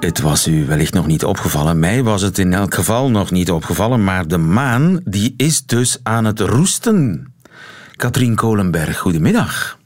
Het 0.00 0.20
was 0.20 0.46
u 0.46 0.66
wellicht 0.66 0.94
nog 0.94 1.06
niet 1.06 1.24
opgevallen. 1.24 1.78
Mij 1.78 2.02
was 2.02 2.22
het 2.22 2.38
in 2.38 2.52
elk 2.52 2.74
geval 2.74 3.10
nog 3.10 3.30
niet 3.30 3.50
opgevallen. 3.50 4.04
Maar 4.04 4.28
de 4.28 4.38
maan 4.38 5.00
die 5.04 5.34
is 5.36 5.66
dus 5.66 6.00
aan 6.02 6.24
het 6.24 6.40
roesten. 6.40 7.32
Katrien 7.96 8.34
Kolenberg, 8.34 8.98
goedemiddag. 8.98 9.78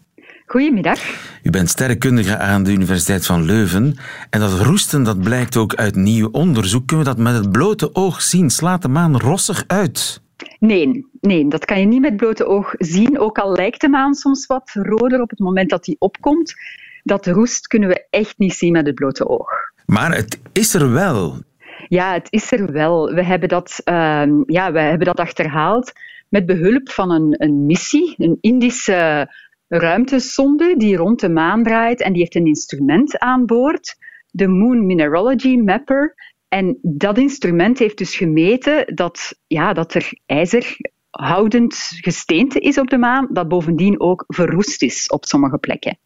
Goedemiddag. 0.47 0.99
U 1.43 1.51
bent 1.51 1.69
sterrenkundige 1.69 2.37
aan 2.37 2.63
de 2.63 2.73
Universiteit 2.73 3.27
van 3.27 3.45
Leuven. 3.45 3.97
En 4.31 4.41
dat 4.41 4.61
roesten 4.61 5.03
dat 5.03 5.21
blijkt 5.21 5.57
ook 5.57 5.75
uit 5.75 5.95
nieuw 5.95 6.29
onderzoek. 6.33 6.87
Kunnen 6.87 7.07
we 7.07 7.15
dat 7.15 7.23
met 7.23 7.35
het 7.35 7.53
blote 7.53 7.95
oog 7.95 8.23
zien? 8.23 8.51
Slaat 8.51 8.83
de 8.83 8.89
maan 8.89 9.19
rossig 9.19 9.65
uit? 9.67 10.21
Nee, 10.59 11.07
nee, 11.21 11.49
dat 11.49 11.65
kan 11.65 11.81
je 11.81 11.87
niet 11.87 12.01
met 12.01 12.17
blote 12.17 12.47
oog 12.47 12.75
zien. 12.79 13.19
Ook 13.19 13.39
al 13.39 13.53
lijkt 13.53 13.81
de 13.81 13.89
maan 13.89 14.15
soms 14.15 14.47
wat 14.47 14.71
roder 14.73 15.21
op 15.21 15.31
het 15.31 15.39
moment 15.39 15.71
dat 15.71 15.85
die 15.85 15.97
opkomt. 15.99 16.55
Dat 17.03 17.27
roest 17.27 17.67
kunnen 17.67 17.89
we 17.89 18.07
echt 18.11 18.39
niet 18.39 18.55
zien 18.55 18.73
met 18.73 18.87
het 18.87 18.95
blote 18.95 19.29
oog. 19.29 19.72
Maar 19.87 20.15
het 20.15 20.41
is 20.53 20.75
er 20.75 20.93
wel. 20.93 21.41
Ja, 21.89 22.13
het 22.13 22.27
is 22.31 22.53
er 22.53 22.73
wel. 22.73 23.15
We 23.15 23.25
hebben 23.25 23.49
dat, 23.49 23.81
ehm, 23.85 24.43
ja, 24.47 24.73
we 24.73 24.81
hebben 24.81 25.07
dat 25.07 25.21
achterhaald 25.21 25.93
met 26.29 26.47
behulp 26.47 26.89
van 26.91 27.11
een, 27.11 27.35
een 27.39 27.67
missie, 27.67 28.15
een 28.19 28.39
Indische 28.41 29.29
ruimtesonde 29.69 30.75
die 30.77 30.97
rond 30.97 31.21
de 31.21 31.29
maan 31.29 31.63
draait 31.63 32.01
en 32.01 32.13
die 32.13 32.21
heeft 32.21 32.35
een 32.35 32.47
instrument 32.47 33.19
aan 33.19 33.47
boord, 33.47 33.97
de 34.31 34.47
Moon 34.49 34.87
Mineralogy 34.87 35.57
Mapper. 35.57 36.15
En 36.49 36.79
dat 36.83 37.19
instrument 37.19 37.79
heeft 37.79 37.99
dus 37.99 38.17
gemeten 38.17 38.95
dat, 38.95 39.39
ja, 39.47 39.73
dat 39.73 39.95
er 39.95 40.13
ijzerhoudend 40.27 41.75
gesteente 42.01 42.59
is 42.59 42.79
op 42.79 42.91
de 42.91 42.99
maan, 42.99 43.29
dat 43.31 43.49
bovendien 43.49 44.01
ook 44.01 44.25
verroest 44.27 44.83
is 44.83 45.09
op 45.09 45.25
sommige 45.25 45.59
plekken. 45.59 45.99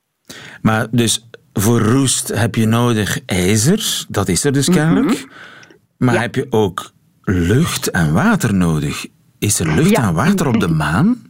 Maar 0.62 0.89
dus 0.91 1.29
voor 1.59 1.81
roest 1.81 2.29
heb 2.29 2.55
je 2.55 2.66
nodig 2.66 3.21
ijzer. 3.27 4.05
Dat 4.09 4.29
is 4.29 4.45
er 4.45 4.53
dus 4.53 4.69
kennelijk. 4.71 5.27
Maar 5.99 6.14
Ja. 6.14 6.21
heb 6.21 6.35
je 6.35 6.47
ook 6.51 6.90
lucht 7.23 7.90
en 7.90 8.12
water 8.12 8.55
nodig? 8.55 9.07
Is 9.38 9.61
er 9.61 9.75
lucht 9.75 9.90
Ja. 9.90 10.09
en 10.09 10.14
water 10.14 10.47
op 10.47 10.61
de 10.61 10.69
maan? 10.85 11.23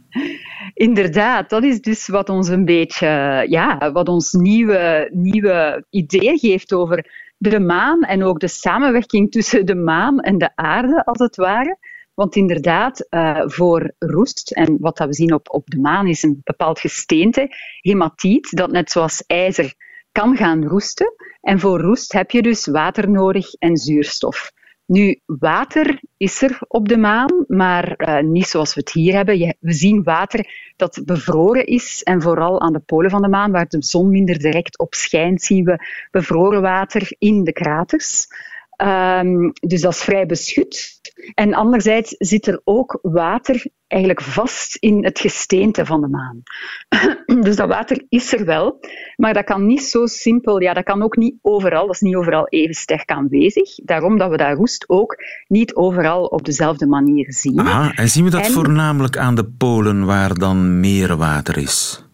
Inderdaad, 0.73 1.49
dat 1.49 1.63
is 1.63 1.81
dus 1.81 2.07
wat 2.07 2.29
ons 2.29 2.47
een 2.47 2.65
beetje, 2.65 3.45
ja, 3.49 3.91
wat 3.91 4.07
ons 4.09 4.31
nieuwe, 4.31 5.09
nieuwe 5.13 5.85
idee 5.89 6.37
geeft 6.37 6.73
over 6.73 7.05
de 7.37 7.59
maan 7.59 8.01
en 8.01 8.23
ook 8.23 8.39
de 8.39 8.47
samenwerking 8.47 9.31
tussen 9.31 9.65
de 9.65 9.75
maan 9.75 10.19
en 10.19 10.37
de 10.37 10.49
aarde, 10.55 11.05
als 11.05 11.19
het 11.19 11.35
ware. 11.35 11.77
Want 12.13 12.35
inderdaad, 12.35 12.99
eh, 13.09 13.41
voor 13.45 13.91
roest, 13.99 14.51
en 14.51 14.77
wat 14.79 14.97
dat 14.97 15.07
we 15.07 15.13
zien 15.13 15.33
op, 15.33 15.47
op 15.53 15.65
de 15.69 15.79
maan 15.79 16.07
is 16.07 16.23
een 16.23 16.41
bepaald 16.43 16.79
gesteente, 16.79 17.47
hematiet, 17.81 18.55
dat 18.57 18.71
net 18.71 18.91
zoals 18.91 19.23
ijzer 19.27 19.73
kan 20.17 20.35
gaan 20.37 20.65
roesten. 20.65 21.13
En 21.41 21.59
voor 21.59 21.79
roest 21.81 22.11
heb 22.13 22.31
je 22.31 22.41
dus 22.41 22.65
water 22.65 23.09
nodig 23.09 23.53
en 23.53 23.77
zuurstof. 23.77 24.51
Nu, 24.85 25.19
water 25.25 25.99
is 26.17 26.41
er 26.41 26.59
op 26.67 26.87
de 26.87 26.97
maan, 26.97 27.43
maar 27.47 27.91
eh, 27.95 28.23
niet 28.23 28.47
zoals 28.47 28.73
we 28.73 28.79
het 28.79 28.91
hier 28.91 29.13
hebben. 29.13 29.37
Je- 29.37 29.55
we 29.59 29.73
zien 29.73 30.03
water 30.03 30.45
dat 30.75 31.01
bevroren 31.05 31.65
is 31.65 32.03
en 32.03 32.21
vooral 32.21 32.61
aan 32.61 32.73
de 32.73 32.79
polen 32.79 33.09
van 33.09 33.21
de 33.21 33.27
maan, 33.27 33.51
waar 33.51 33.67
de 33.67 33.83
zon 33.83 34.09
minder 34.09 34.39
direct 34.39 34.79
op 34.79 34.93
schijnt, 34.93 35.41
zien 35.41 35.63
we 35.63 35.85
bevroren 36.11 36.61
water 36.61 37.15
in 37.17 37.43
de 37.43 37.53
kraters. 37.53 38.27
Ehm, 38.75 39.49
dus 39.59 39.81
dat 39.81 39.91
is 39.93 40.01
vrij 40.01 40.25
beschut. 40.25 40.96
En 41.33 41.53
anderzijds 41.53 42.15
zit 42.17 42.47
er 42.47 42.61
ook 42.63 42.99
water 43.01 43.65
eigenlijk 43.87 44.21
vast 44.21 44.75
in 44.75 45.03
het 45.03 45.19
gesteente 45.19 45.85
van 45.85 46.01
de 46.01 46.07
maan. 46.07 46.43
dus 47.45 47.55
dat 47.55 47.67
water 47.67 48.05
is 48.09 48.33
er 48.33 48.45
wel, 48.45 48.79
maar 49.15 49.33
dat 49.33 49.43
kan 49.43 49.65
niet 49.65 49.83
zo 49.83 50.05
simpel, 50.05 50.61
ja, 50.61 50.73
dat 50.73 50.83
kan 50.83 51.01
ook 51.03 51.15
niet 51.17 51.35
overal, 51.41 51.85
dat 51.85 51.95
is 51.95 52.01
niet 52.01 52.15
overal 52.15 52.47
even 52.47 52.75
sterk 52.75 53.09
aanwezig. 53.11 53.75
Daarom 53.75 54.17
dat 54.17 54.29
we 54.29 54.37
dat 54.37 54.57
roest 54.57 54.89
ook 54.89 55.15
niet 55.47 55.75
overal 55.75 56.25
op 56.25 56.45
dezelfde 56.45 56.85
manier 56.87 57.33
zien. 57.33 57.59
Aha, 57.59 57.91
en 57.95 58.09
zien 58.09 58.23
we 58.23 58.29
dat 58.29 58.45
En- 58.45 58.51
voornamelijk 58.51 59.17
aan 59.17 59.35
de 59.35 59.45
polen 59.45 60.05
waar 60.05 60.33
dan 60.33 60.79
meer 60.79 61.15
water 61.17 61.57
is? 61.57 62.05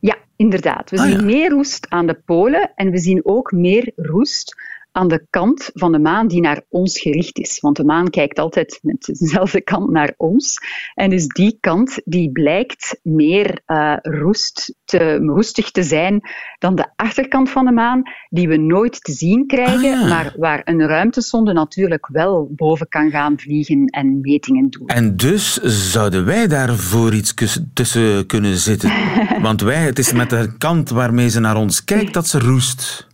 Ja, 0.00 0.16
inderdaad. 0.36 0.90
We 0.90 0.98
Ah, 0.98 1.04
zien 1.04 1.24
meer 1.24 1.50
roest 1.50 1.86
aan 1.88 2.06
de 2.06 2.20
polen 2.24 2.72
en 2.74 2.90
we 2.90 2.98
zien 2.98 3.20
ook 3.24 3.52
meer 3.52 3.92
roest 3.96 4.54
aan 4.92 5.08
de 5.08 5.26
kant 5.30 5.70
van 5.72 5.92
de 5.92 5.98
maan 5.98 6.28
die 6.28 6.40
naar 6.40 6.62
ons 6.68 7.00
gericht 7.00 7.38
is. 7.38 7.60
Want 7.60 7.76
de 7.76 7.84
maan 7.84 8.10
kijkt 8.10 8.38
altijd 8.38 8.78
met 8.82 9.04
dezelfde 9.18 9.60
kant 9.60 9.90
naar 9.90 10.14
ons. 10.16 10.58
En 10.94 11.10
dus 11.10 11.26
die 11.26 11.58
kant 11.60 12.00
die 12.04 12.32
blijkt 12.32 13.00
meer 13.02 13.60
eh, 13.66 13.96
roest 14.02 14.74
te, 14.84 15.16
roestig 15.16 15.70
te 15.70 15.82
zijn 15.82 16.20
dan 16.58 16.74
de 16.74 16.86
achterkant 16.96 17.50
van 17.50 17.64
de 17.64 17.72
maan, 17.72 18.02
die 18.28 18.48
we 18.48 18.56
nooit 18.56 19.04
te 19.04 19.12
zien 19.12 19.46
krijgen, 19.46 19.68
Ah, 19.94 20.00
ja. 20.00 20.06
maar 20.08 20.34
waar 20.36 20.60
een 20.64 20.86
ruimtesonde 20.86 21.52
natuurlijk 21.52 22.06
wel 22.06 22.50
boven 22.56 22.88
kan 22.88 23.10
gaan 23.10 23.38
vliegen 23.38 23.84
en 23.86 24.20
metingen 24.20 24.70
doen. 24.70 24.86
En 24.86 25.16
dus 25.16 25.54
zouden 25.62 26.24
wij 26.24 26.46
daar 26.46 26.76
voor 26.76 27.14
iets 27.14 27.34
tussen 27.74 28.26
kunnen 28.26 28.56
zitten. 28.56 28.92
Want 29.42 29.60
wij, 29.60 29.82
het 29.82 29.98
is 29.98 30.12
met 30.12 30.30
de 30.30 30.54
kant 30.58 30.90
waarmee 30.90 31.28
ze 31.28 31.40
naar 31.40 31.56
ons 31.56 31.84
kijkt 31.84 32.14
dat 32.14 32.28
ze 32.28 32.38
roest. 32.38 33.08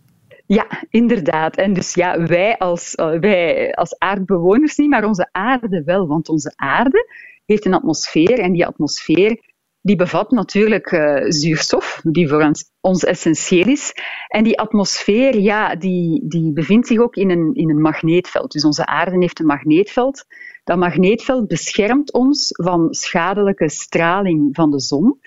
Ja, 0.47 0.67
inderdaad. 0.89 1.55
En 1.55 1.73
dus 1.73 1.93
ja, 1.93 2.25
wij 2.25 2.57
als, 2.57 2.95
eh, 2.95 3.19
wij 3.19 3.73
als 3.73 3.97
aardbewoners 3.97 4.77
niet, 4.77 4.89
maar 4.89 5.05
onze 5.05 5.29
aarde 5.31 5.83
wel. 5.83 6.07
Want 6.07 6.29
onze 6.29 6.53
aarde 6.55 7.11
heeft 7.45 7.65
een 7.65 7.73
atmosfeer 7.73 8.39
en 8.39 8.51
die 8.51 8.65
atmosfeer 8.65 9.39
die 9.81 9.95
bevat 9.95 10.31
natuurlijk 10.31 10.91
eh, 10.91 11.25
zuurstof, 11.29 12.01
die 12.03 12.27
voor 12.27 12.43
ons, 12.43 12.71
ons 12.81 13.03
essentieel 13.03 13.67
is. 13.67 13.93
En 14.27 14.43
die 14.43 14.59
atmosfeer, 14.59 15.39
ja, 15.39 15.75
die, 15.75 16.27
die 16.27 16.53
bevindt 16.53 16.87
zich 16.87 16.99
ook 16.99 17.15
in 17.15 17.29
een, 17.29 17.53
in 17.53 17.69
een 17.69 17.81
magneetveld. 17.81 18.51
Dus 18.51 18.65
onze 18.65 18.85
aarde 18.85 19.17
heeft 19.17 19.39
een 19.39 19.45
magneetveld. 19.45 20.25
Dat 20.63 20.77
magneetveld 20.77 21.47
beschermt 21.47 22.13
ons 22.13 22.47
van 22.51 22.93
schadelijke 22.93 23.69
straling 23.69 24.55
van 24.55 24.71
de 24.71 24.79
zon. 24.79 25.19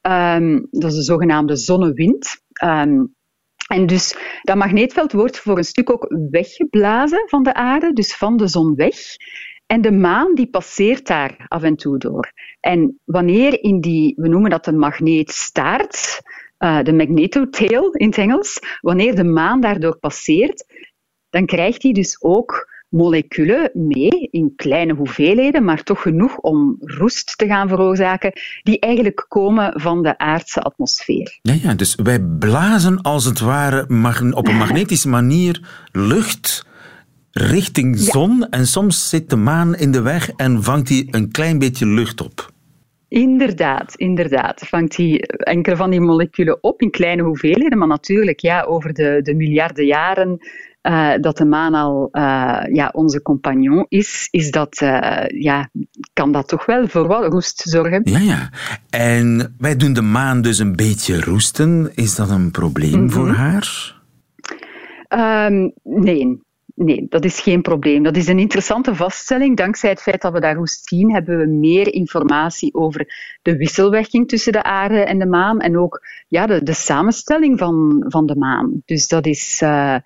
Ehm, 0.00 0.60
dat 0.70 0.90
is 0.90 0.96
de 0.96 1.02
zogenaamde 1.02 1.56
zonnewind. 1.56 2.42
Ehm, 2.52 3.04
en 3.72 3.86
dus 3.86 4.16
dat 4.42 4.56
magneetveld 4.56 5.12
wordt 5.12 5.38
voor 5.38 5.58
een 5.58 5.64
stuk 5.64 5.90
ook 5.90 6.14
weggeblazen 6.30 7.28
van 7.28 7.42
de 7.42 7.54
aarde, 7.54 7.92
dus 7.92 8.16
van 8.16 8.36
de 8.36 8.48
zon 8.48 8.74
weg. 8.74 8.96
En 9.66 9.80
de 9.80 9.92
maan 9.92 10.34
die 10.34 10.50
passeert 10.50 11.06
daar 11.06 11.44
af 11.48 11.62
en 11.62 11.76
toe 11.76 11.98
door. 11.98 12.32
En 12.60 13.00
wanneer 13.04 13.62
in 13.62 13.80
die, 13.80 14.14
we 14.16 14.28
noemen 14.28 14.50
dat 14.50 14.64
de 14.64 14.72
magneetstaart, 14.72 16.20
eh, 16.58 16.82
de 16.82 16.92
magnetotail 16.92 17.90
in 17.90 18.06
het 18.06 18.18
Engels, 18.18 18.58
wanneer 18.80 19.14
de 19.14 19.24
maan 19.24 19.60
daardoor 19.60 19.98
passeert, 19.98 20.64
dan 21.30 21.46
krijgt 21.46 21.82
hij 21.82 21.92
dus 21.92 22.22
ook 22.22 22.71
moleculen 22.92 23.70
mee 23.74 24.28
in 24.30 24.52
kleine 24.56 24.94
hoeveelheden, 24.94 25.64
maar 25.64 25.82
toch 25.82 26.02
genoeg 26.02 26.36
om 26.36 26.76
roest 26.80 27.38
te 27.38 27.46
gaan 27.46 27.68
veroorzaken, 27.68 28.32
die 28.62 28.78
eigenlijk 28.78 29.24
komen 29.28 29.80
van 29.80 30.02
de 30.02 30.18
aardse 30.18 30.60
atmosfeer. 30.60 31.38
Ja, 31.42 31.54
ja, 31.62 31.74
dus 31.74 31.94
wij 31.94 32.20
blazen 32.20 33.00
als 33.02 33.24
het 33.24 33.40
ware 33.40 33.82
op 34.34 34.48
een 34.48 34.56
magnetische 34.56 35.08
manier 35.08 35.60
lucht 35.92 36.66
richting 37.30 37.98
zon. 37.98 38.48
En 38.48 38.66
soms 38.66 39.08
zit 39.08 39.30
de 39.30 39.36
maan 39.36 39.76
in 39.76 39.92
de 39.92 40.02
weg 40.02 40.30
en 40.30 40.62
vangt 40.62 40.88
hij 40.88 41.06
een 41.10 41.30
klein 41.30 41.58
beetje 41.58 41.86
lucht 41.86 42.20
op. 42.20 42.50
Inderdaad, 43.08 43.94
inderdaad. 43.94 44.62
Vangt 44.68 44.96
hij 44.96 45.18
enkele 45.28 45.76
van 45.76 45.90
die 45.90 46.00
moleculen 46.00 46.62
op 46.62 46.82
in 46.82 46.90
kleine 46.90 47.22
hoeveelheden, 47.22 47.78
maar 47.78 47.88
natuurlijk, 47.88 48.40
ja, 48.40 48.62
over 48.62 48.92
de, 48.92 49.20
de 49.22 49.34
miljarden 49.34 49.86
jaren 49.86 50.38
uh, 50.82 51.12
dat 51.20 51.36
de 51.36 51.44
maan 51.44 51.74
al 51.74 52.08
uh, 52.12 52.62
ja, 52.72 52.90
onze 52.92 53.22
compagnon 53.22 53.86
is, 53.88 54.28
is 54.30 54.50
dat, 54.50 54.80
uh, 54.80 55.24
ja, 55.26 55.70
kan 56.12 56.32
dat 56.32 56.48
toch 56.48 56.66
wel 56.66 56.88
voor 56.88 57.06
wat 57.06 57.32
roest 57.32 57.60
zorgen. 57.60 58.00
Ja, 58.04 58.18
ja. 58.18 58.50
En 58.90 59.54
wij 59.58 59.76
doen 59.76 59.92
de 59.92 60.02
maan 60.02 60.42
dus 60.42 60.58
een 60.58 60.76
beetje 60.76 61.20
roesten. 61.20 61.90
Is 61.94 62.14
dat 62.14 62.30
een 62.30 62.50
probleem 62.50 62.90
mm 62.90 62.98
-hmm. 62.98 63.10
voor 63.10 63.28
haar? 63.28 64.00
Um, 65.48 65.72
nee, 65.82 66.40
Nee, 66.74 67.06
dat 67.08 67.24
is 67.24 67.40
geen 67.40 67.62
probleem. 67.62 68.02
Dat 68.02 68.16
is 68.16 68.28
een 68.28 68.38
interessante 68.38 68.94
vaststelling. 68.94 69.56
Dankzij 69.56 69.90
het 69.90 70.02
feit 70.02 70.22
dat 70.22 70.32
we 70.32 70.40
daar 70.40 70.54
roest 70.54 70.88
zien, 70.88 71.12
hebben 71.12 71.38
we 71.38 71.46
meer 71.46 71.92
informatie 71.92 72.74
over 72.74 73.06
de 73.42 73.56
wisselwerking 73.56 74.28
tussen 74.28 74.52
de 74.52 74.62
aarde 74.62 75.00
en 75.00 75.18
de 75.18 75.26
maan 75.26 75.60
en 75.60 75.78
ook 75.78 76.06
ja, 76.28 76.46
de, 76.46 76.62
de 76.62 76.72
samenstelling 76.72 77.58
van, 77.58 78.04
van 78.08 78.26
de 78.26 78.36
maan. 78.36 78.82
Dus 78.84 79.08
dat 79.08 79.26
is, 79.26 79.60
uh, 79.62 79.96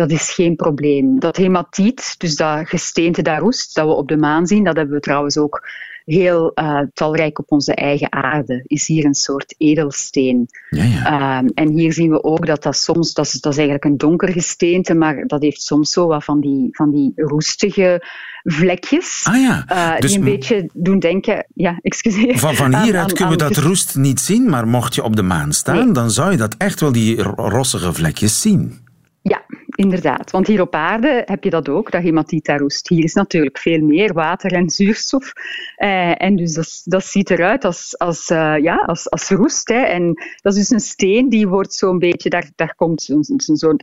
dat 0.00 0.10
is 0.10 0.30
geen 0.30 0.56
probleem. 0.56 1.18
Dat 1.18 1.36
hematiet, 1.36 2.14
dus 2.18 2.36
dat 2.36 2.68
gesteente 2.68 3.22
daar 3.22 3.40
roest, 3.40 3.74
dat 3.74 3.86
we 3.86 3.92
op 3.92 4.08
de 4.08 4.16
maan 4.16 4.46
zien, 4.46 4.64
dat 4.64 4.76
hebben 4.76 4.94
we 4.94 5.00
trouwens 5.00 5.38
ook 5.38 5.68
heel 6.04 6.52
uh, 6.54 6.80
talrijk 6.92 7.38
op 7.38 7.52
onze 7.52 7.74
eigen 7.74 8.12
aarde. 8.12 8.62
Is 8.66 8.86
hier 8.86 9.04
een 9.04 9.14
soort 9.14 9.54
edelsteen. 9.58 10.48
Ja, 10.70 10.84
ja. 10.84 11.42
Uh, 11.42 11.50
en 11.54 11.68
hier 11.68 11.92
zien 11.92 12.10
we 12.10 12.24
ook 12.24 12.46
dat 12.46 12.62
dat 12.62 12.76
soms, 12.76 13.12
dat 13.12 13.24
is, 13.24 13.32
dat 13.32 13.52
is 13.52 13.58
eigenlijk 13.58 13.86
een 13.86 13.96
donker 13.96 14.32
gesteente, 14.32 14.94
maar 14.94 15.26
dat 15.26 15.42
heeft 15.42 15.62
soms 15.62 15.92
zo 15.92 16.06
wat 16.06 16.24
van 16.24 16.40
die, 16.40 16.68
van 16.70 16.90
die 16.90 17.12
roestige 17.16 18.06
vlekjes. 18.42 19.24
Ah 19.24 19.40
ja. 19.40 19.64
Uh, 19.72 20.00
dus 20.00 20.10
die 20.10 20.18
een 20.18 20.24
beetje 20.24 20.68
doen 20.72 20.98
denken. 20.98 21.46
Ja, 21.54 21.78
excuseer. 21.82 22.38
Van, 22.38 22.54
van 22.54 22.82
hieruit 22.82 23.12
kunnen 23.12 23.38
we 23.38 23.44
dat 23.44 23.56
roest 23.56 23.96
niet 23.96 24.20
zien, 24.20 24.50
maar 24.50 24.66
mocht 24.68 24.94
je 24.94 25.02
op 25.02 25.16
de 25.16 25.22
maan 25.22 25.52
staan, 25.52 25.84
nee. 25.84 25.92
dan 25.92 26.10
zou 26.10 26.30
je 26.30 26.36
dat 26.36 26.54
echt 26.58 26.80
wel 26.80 26.92
die 26.92 27.22
rossige 27.22 27.92
vlekjes 27.92 28.40
zien. 28.40 28.88
Ja, 29.22 29.42
inderdaad. 29.80 30.30
Want 30.30 30.46
hier 30.46 30.60
op 30.60 30.74
aarde 30.74 31.22
heb 31.24 31.44
je 31.44 31.50
dat 31.50 31.68
ook, 31.68 31.90
dat 31.90 32.02
hematita 32.02 32.56
roest. 32.56 32.88
Hier 32.88 33.04
is 33.04 33.14
natuurlijk 33.14 33.58
veel 33.58 33.80
meer 33.80 34.12
water 34.12 34.52
en 34.52 34.70
zuurstof. 34.70 35.32
Eh, 35.76 36.22
en 36.22 36.36
dus 36.36 36.52
dat, 36.52 36.80
dat, 36.84 37.04
ziet 37.04 37.30
eruit 37.30 37.64
als, 37.64 37.98
als, 37.98 38.30
uh, 38.30 38.58
ja, 38.58 38.76
als, 38.76 39.10
als 39.10 39.28
roest. 39.28 39.68
Hè. 39.68 39.80
En 39.80 40.14
dat 40.42 40.52
is 40.52 40.58
dus 40.58 40.70
een 40.70 40.80
steen 40.80 41.28
die 41.28 41.48
wordt 41.48 41.74
zo'n 41.74 41.98
beetje, 41.98 42.30
daar, 42.30 42.50
daar 42.56 42.74
komt 42.74 43.02
zo'n 43.02 43.24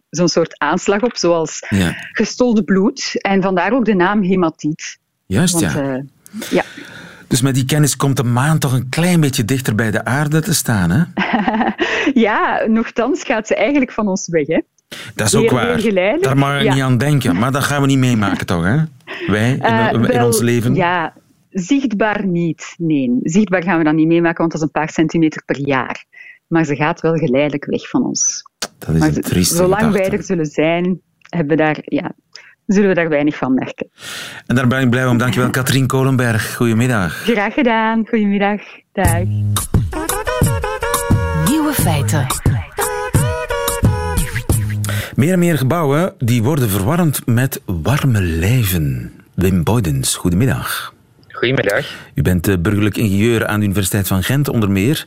zo 0.10 0.28
soort 0.28 0.60
aanslag 0.60 1.02
op, 1.02 1.18
zoals 1.18 1.66
ja. 1.70 1.96
gestolde 2.12 2.64
bloed. 2.64 3.22
En 3.22 3.42
vandaar 3.42 3.74
ook 3.74 3.86
de 3.86 3.96
naam 3.96 4.24
hematiet. 4.24 5.00
Juist, 5.26 5.54
Want, 5.54 5.74
ja. 5.74 5.96
Uh, 5.96 6.04
ja. 6.50 6.64
Dus 7.28 7.42
met 7.42 7.56
die 7.56 7.66
kennis 7.66 7.96
komt 7.96 8.18
de 8.18 8.24
maan 8.24 8.60
toch 8.60 8.74
een 8.74 8.90
klein 8.90 9.20
beetje 9.20 9.46
dichter 9.46 9.76
bij 9.76 9.92
de 9.92 10.06
aarde 10.06 10.42
te 10.42 10.54
staan, 10.54 10.90
hè? 10.90 11.04
ja, 12.28 12.66
nogthans 12.68 13.24
gaat 13.24 13.48
ze 13.48 13.56
eigenlijk 13.56 13.92
van 13.92 14.08
ons 14.08 14.28
weg, 14.28 14.48
hè? 14.48 14.60
Dat 15.16 15.28
is 15.28 15.36
ook 15.36 15.50
waar. 15.50 15.82
Daar 16.22 16.38
mag 16.38 16.58
je 16.58 16.64
ja. 16.64 16.74
niet 16.74 16.84
aan 16.84 16.98
denken. 16.98 17.38
Maar 17.38 17.52
dat 17.52 17.64
gaan 17.64 17.82
we 17.82 17.88
niet 17.88 17.98
meemaken, 17.98 18.46
toch? 18.46 18.64
Hè? 18.64 18.78
Wij 19.28 19.52
in, 19.52 19.66
uh, 19.66 19.92
in 19.92 20.02
wel, 20.02 20.26
ons 20.26 20.40
leven. 20.40 20.76
Ja, 20.76 21.14
zichtbaar 21.50 22.26
niet. 22.26 22.76
Nee, 22.78 23.20
zichtbaar 23.22 23.64
gaan 23.64 23.78
we 23.78 23.84
dat 23.84 23.94
niet 23.94 24.08
meemaken, 24.08 24.38
want 24.38 24.52
dat 24.52 24.62
is 24.62 24.68
een 24.68 24.82
paar 24.82 24.90
centimeter 24.90 25.44
per 25.46 25.60
jaar. 25.60 26.06
Maar 26.48 26.66
ze 26.66 26.76
gaat 26.76 27.02
wel 27.02 27.16
geleidelijk 27.16 27.66
weg 27.66 27.90
van 27.90 28.06
ons. 28.06 28.44
Dat 28.78 28.90
is 28.90 29.00
maar 29.00 29.08
een 29.08 29.22
trieste 29.22 29.56
Zolang 29.56 29.82
gedachte. 29.82 30.10
wij 30.10 30.18
er 30.18 30.24
zullen 30.24 30.46
zijn, 30.46 31.02
hebben 31.30 31.58
we 31.58 31.64
daar, 31.64 31.78
ja, 31.82 32.12
zullen 32.66 32.90
we 32.90 32.96
daar 32.96 33.10
weinig 33.10 33.36
van 33.36 33.54
merken. 33.54 33.90
En 34.46 34.56
daar 34.56 34.68
ben 34.68 34.82
ik 34.82 34.90
blij 34.90 35.08
om. 35.08 35.18
Dankjewel, 35.18 35.50
Katrien 35.50 35.88
Kolenberg. 35.88 36.56
Goedemiddag. 36.56 37.14
Graag 37.14 37.54
gedaan. 37.54 38.08
Goedemiddag. 38.08 38.62
Dag. 38.92 39.24
Nieuwe 41.46 41.74
feiten. 41.74 42.26
Meer 45.18 45.34
en 45.34 45.40
meer 45.40 45.58
gebouwen 45.58 46.14
die 46.18 46.44
worden 46.44 46.70
verwarmd 46.70 47.26
met 47.26 47.62
warme 47.66 48.22
lijven. 48.22 49.14
Wim 49.34 49.64
Boydens, 49.64 50.16
goedemiddag. 50.16 50.94
Goedemiddag. 51.28 51.86
U 52.14 52.22
bent 52.22 52.62
burgerlijk 52.62 52.98
ingenieur 52.98 53.48
aan 53.48 53.60
de 53.60 53.66
Universiteit 53.66 54.08
van 54.08 54.24
Gent 54.24 54.50
onder 54.50 54.72
meer. 54.72 55.06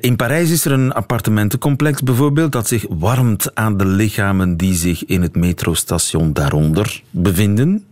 In 0.00 0.16
Parijs 0.16 0.50
is 0.50 0.64
er 0.64 0.72
een 0.72 0.92
appartementencomplex 0.92 2.02
bijvoorbeeld 2.02 2.52
dat 2.52 2.68
zich 2.68 2.84
warmt 2.88 3.54
aan 3.54 3.76
de 3.76 3.86
lichamen 3.86 4.56
die 4.56 4.74
zich 4.74 5.04
in 5.04 5.22
het 5.22 5.36
metrostation 5.36 6.32
daaronder 6.32 7.02
bevinden. 7.10 7.84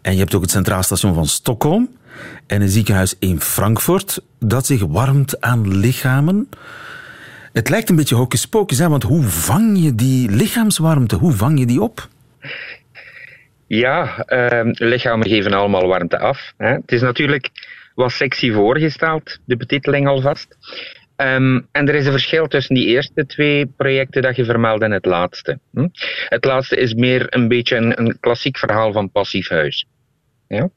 En 0.00 0.12
je 0.12 0.18
hebt 0.18 0.34
ook 0.34 0.42
het 0.42 0.50
Centraal 0.50 0.82
Station 0.82 1.14
van 1.14 1.26
Stockholm 1.26 1.88
en 2.46 2.62
een 2.62 2.68
ziekenhuis 2.68 3.14
in 3.18 3.40
Frankfurt 3.40 4.22
dat 4.38 4.66
zich 4.66 4.84
warmt 4.84 5.40
aan 5.40 5.78
lichamen. 5.78 6.48
Het 7.56 7.68
lijkt 7.68 7.88
een 7.88 7.96
beetje 7.96 8.14
hocus 8.14 8.48
want 8.78 9.02
hoe 9.02 9.22
vang 9.22 9.82
je 9.82 9.94
die 9.94 10.30
lichaamswarmte? 10.30 11.16
Hoe 11.16 11.32
vang 11.32 11.58
je 11.58 11.66
die 11.66 11.80
op? 11.80 12.08
Ja, 13.66 14.24
uh, 14.28 14.72
lichamen 14.72 15.28
geven 15.28 15.52
allemaal 15.52 15.86
warmte 15.86 16.18
af. 16.18 16.52
Hè. 16.56 16.68
Het 16.68 16.92
is 16.92 17.00
natuurlijk 17.00 17.50
wat 17.94 18.12
sexy 18.12 18.52
voorgesteld, 18.52 19.38
de 19.44 19.56
betiteling 19.56 20.08
alvast. 20.08 20.56
Um, 21.16 21.66
en 21.72 21.88
er 21.88 21.94
is 21.94 22.06
een 22.06 22.12
verschil 22.12 22.46
tussen 22.46 22.74
die 22.74 22.86
eerste 22.86 23.26
twee 23.26 23.66
projecten 23.66 24.22
dat 24.22 24.36
je 24.36 24.44
vermeldt 24.44 24.82
en 24.82 24.90
het 24.90 25.04
laatste. 25.04 25.58
Hm? 25.72 25.88
Het 26.28 26.44
laatste 26.44 26.76
is 26.76 26.94
meer 26.94 27.26
een 27.28 27.48
beetje 27.48 27.76
een, 27.76 28.00
een 28.00 28.20
klassiek 28.20 28.58
verhaal 28.58 28.92
van 28.92 29.10
passief 29.10 29.48
huis. 29.48 29.86
Ja? 30.48 30.68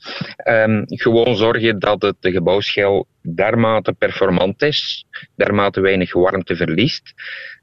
Um, 0.65 0.83
gewoon 0.85 1.35
zorgen 1.35 1.79
dat 1.79 2.01
het 2.01 2.15
de 2.19 2.31
gebouwschil 2.31 3.07
dermate 3.21 3.93
performant 3.93 4.61
is, 4.61 5.05
dermate 5.35 5.81
weinig 5.81 6.13
warmte 6.13 6.55
verliest, 6.55 7.13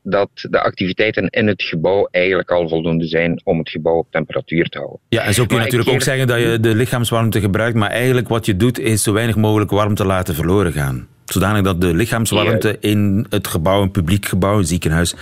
dat 0.02 0.30
de 0.50 0.60
activiteiten 0.60 1.28
in 1.28 1.46
het 1.46 1.62
gebouw 1.62 2.08
eigenlijk 2.10 2.50
al 2.50 2.68
voldoende 2.68 3.06
zijn 3.06 3.40
om 3.44 3.58
het 3.58 3.70
gebouw 3.70 3.96
op 3.96 4.06
temperatuur 4.10 4.68
te 4.68 4.78
houden. 4.78 5.00
Ja, 5.08 5.22
en 5.22 5.34
zo 5.34 5.46
kun 5.46 5.56
je 5.56 5.62
maar 5.62 5.70
natuurlijk 5.70 5.90
ook 5.90 6.02
zeggen 6.02 6.26
dat 6.26 6.40
je 6.40 6.60
de 6.60 6.74
lichaamswarmte 6.74 7.40
gebruikt, 7.40 7.76
maar 7.76 7.90
eigenlijk 7.90 8.28
wat 8.28 8.46
je 8.46 8.56
doet 8.56 8.78
is 8.78 9.02
zo 9.02 9.12
weinig 9.12 9.36
mogelijk 9.36 9.70
warmte 9.70 10.04
laten 10.04 10.34
verloren 10.34 10.72
gaan. 10.72 11.08
Zodanig 11.26 11.62
dat 11.62 11.80
de 11.80 11.94
lichaamswarmte 11.94 12.76
in 12.80 13.26
het 13.28 13.46
gebouw, 13.46 13.82
een 13.82 13.90
publiek 13.90 14.26
gebouw, 14.26 14.58
een 14.58 14.66
ziekenhuis, 14.66 15.14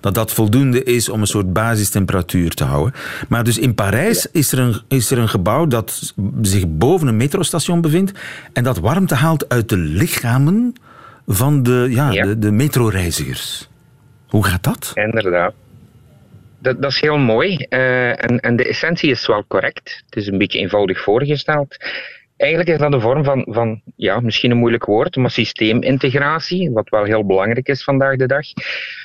dat 0.00 0.14
dat 0.14 0.32
voldoende 0.32 0.82
is 0.82 1.08
om 1.08 1.20
een 1.20 1.26
soort 1.26 1.52
basistemperatuur 1.52 2.50
te 2.50 2.64
houden. 2.64 2.94
Maar 3.28 3.44
dus 3.44 3.58
in 3.58 3.74
Parijs 3.74 4.26
is, 4.32 4.52
er 4.52 4.58
een, 4.58 4.76
is 4.88 5.10
er 5.10 5.18
een 5.18 5.28
gebouw 5.28 5.66
dat 5.66 6.14
zich 6.42 6.64
boven 6.68 7.08
een 7.08 7.16
metrostation 7.16 7.80
bevindt 7.80 8.12
en 8.52 8.64
dat 8.64 8.78
warmte 8.78 9.14
haalt 9.14 9.48
uit 9.48 9.68
de 9.68 9.76
lichamen 9.76 10.74
van 11.26 11.62
de, 11.62 11.86
ja, 11.90 12.10
ja. 12.10 12.24
de, 12.24 12.38
de 12.38 12.50
metroreizigers. 12.50 13.68
Hoe 14.28 14.44
gaat 14.44 14.64
dat? 14.64 14.92
Inderdaad. 14.94 15.54
Dat, 16.58 16.82
dat 16.82 16.90
is 16.90 17.00
heel 17.00 17.18
mooi. 17.18 17.66
Uh, 17.68 18.08
en, 18.08 18.40
en 18.40 18.56
de 18.56 18.68
essentie 18.68 19.10
is 19.10 19.26
wel 19.26 19.44
correct. 19.48 20.02
Het 20.04 20.16
is 20.16 20.26
een 20.26 20.38
beetje 20.38 20.58
eenvoudig 20.58 21.02
voorgesteld. 21.02 21.76
Eigenlijk 22.40 22.70
is 22.70 22.78
dat 22.78 22.92
een 22.92 23.00
vorm 23.00 23.24
van, 23.24 23.46
van, 23.48 23.82
ja, 23.96 24.20
misschien 24.20 24.50
een 24.50 24.56
moeilijk 24.56 24.84
woord, 24.84 25.16
maar 25.16 25.30
systeemintegratie, 25.30 26.70
wat 26.70 26.88
wel 26.88 27.04
heel 27.04 27.26
belangrijk 27.26 27.68
is 27.68 27.84
vandaag 27.84 28.16
de 28.16 28.26
dag, 28.26 28.46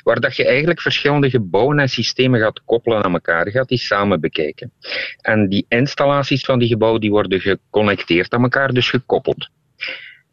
waar 0.04 0.20
dat 0.20 0.36
je 0.36 0.46
eigenlijk 0.46 0.82
verschillende 0.82 1.30
gebouwen 1.30 1.80
en 1.80 1.90
systemen 1.90 2.40
gaat 2.40 2.62
koppelen 2.66 3.04
aan 3.04 3.14
elkaar, 3.14 3.50
gaat 3.50 3.68
die 3.68 3.78
samen 3.78 4.20
bekijken. 4.20 4.72
En 5.22 5.50
die 5.50 5.66
installaties 5.68 6.46
van 6.46 6.60
die 6.60 6.68
gebouwen 6.68 7.02
die 7.02 7.10
worden 7.10 7.40
geconnecteerd 7.40 8.34
aan 8.34 8.44
elkaar, 8.44 8.74
dus 8.74 8.90
gekoppeld. 8.90 9.50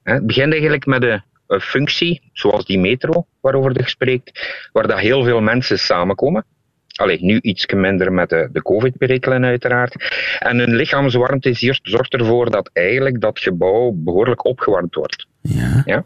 Het 0.03 0.27
begint 0.27 0.53
eigenlijk 0.53 0.87
met 0.87 1.03
een 1.03 1.61
functie, 1.61 2.31
zoals 2.33 2.65
die 2.65 2.79
metro 2.79 3.27
waarover 3.41 3.79
je 3.79 3.88
spreekt, 3.88 4.69
waar 4.73 4.87
dat 4.87 4.99
heel 4.99 5.25
veel 5.25 5.41
mensen 5.41 5.79
samenkomen. 5.79 6.45
Allee, 6.92 7.18
nu 7.20 7.38
iets 7.40 7.66
minder 7.66 8.12
met 8.12 8.28
de, 8.28 8.48
de 8.52 8.62
COVID-perikelen 8.62 9.44
uiteraard. 9.44 9.94
En 10.38 10.59
hun 10.59 10.74
lichaamswarmte 10.74 11.78
zorgt 11.83 12.14
ervoor 12.14 12.50
dat 12.50 12.70
eigenlijk 12.72 13.20
dat 13.20 13.38
gebouw 13.38 13.92
behoorlijk 13.94 14.44
opgewarmd 14.44 14.94
wordt. 14.94 15.26
Ja. 15.40 15.83
ja? 15.85 16.05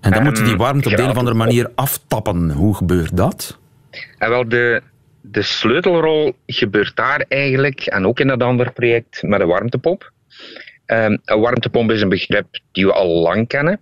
En 0.00 0.10
dan 0.10 0.18
um, 0.18 0.24
moet 0.24 0.38
je 0.38 0.44
die 0.44 0.56
warmte 0.56 0.88
op 0.88 0.96
de 0.96 1.02
een 1.02 1.10
of 1.10 1.16
andere 1.16 1.36
manier 1.36 1.70
aftappen. 1.74 2.50
Hoe 2.50 2.74
gebeurt 2.74 3.16
dat? 3.16 3.58
En 4.18 4.30
wel, 4.30 4.48
de, 4.48 4.82
de 5.20 5.42
sleutelrol 5.42 6.36
gebeurt 6.46 6.96
daar 6.96 7.24
eigenlijk, 7.28 7.80
en 7.80 8.06
ook 8.06 8.20
in 8.20 8.26
dat 8.26 8.42
andere 8.42 8.70
project, 8.70 9.22
met 9.22 9.40
een 9.40 9.46
warmtepomp. 9.46 10.12
Um, 10.86 11.18
een 11.24 11.40
warmtepomp 11.40 11.90
is 11.90 12.02
een 12.02 12.08
begrip 12.08 12.46
die 12.72 12.86
we 12.86 12.92
al 12.92 13.08
lang 13.08 13.48
kennen. 13.48 13.78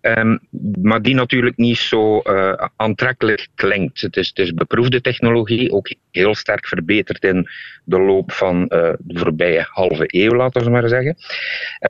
Um, 0.00 0.38
maar 0.82 1.02
die 1.02 1.14
natuurlijk 1.14 1.56
niet 1.56 1.78
zo 1.78 2.20
uh, 2.24 2.52
aantrekkelijk 2.76 3.48
klinkt. 3.54 4.00
Het 4.00 4.16
is, 4.16 4.30
het 4.34 4.54
beproefde 4.54 5.00
technologie, 5.00 5.72
ook 5.72 5.94
heel 6.10 6.34
sterk 6.34 6.66
verbeterd 6.66 7.24
in 7.24 7.48
de 7.84 8.00
loop 8.00 8.32
van 8.32 8.60
uh, 8.60 8.92
de 8.98 9.18
voorbije 9.18 9.66
halve 9.70 10.04
eeuw, 10.06 10.30
laten 10.30 10.64
we 10.64 10.70
maar 10.70 10.88
zeggen. 10.88 11.16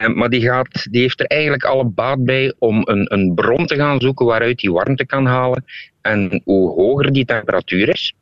Um, 0.03 0.15
maar 0.15 0.29
die, 0.29 0.41
gaat, 0.41 0.87
die 0.91 1.01
heeft 1.01 1.21
er 1.21 1.27
eigenlijk 1.27 1.65
alle 1.65 1.85
baat 1.85 2.25
bij 2.25 2.55
om 2.59 2.83
een, 2.85 3.13
een 3.13 3.35
bron 3.35 3.67
te 3.67 3.77
gaan 3.77 4.01
zoeken 4.01 4.27
waaruit 4.27 4.59
die 4.59 4.73
warmte 4.73 5.07
kan 5.07 5.27
halen. 5.27 5.65
En 6.01 6.41
hoe 6.45 6.71
hoger 6.71 7.13
die 7.13 7.25
temperatuur 7.25 7.89
is, 7.89 8.15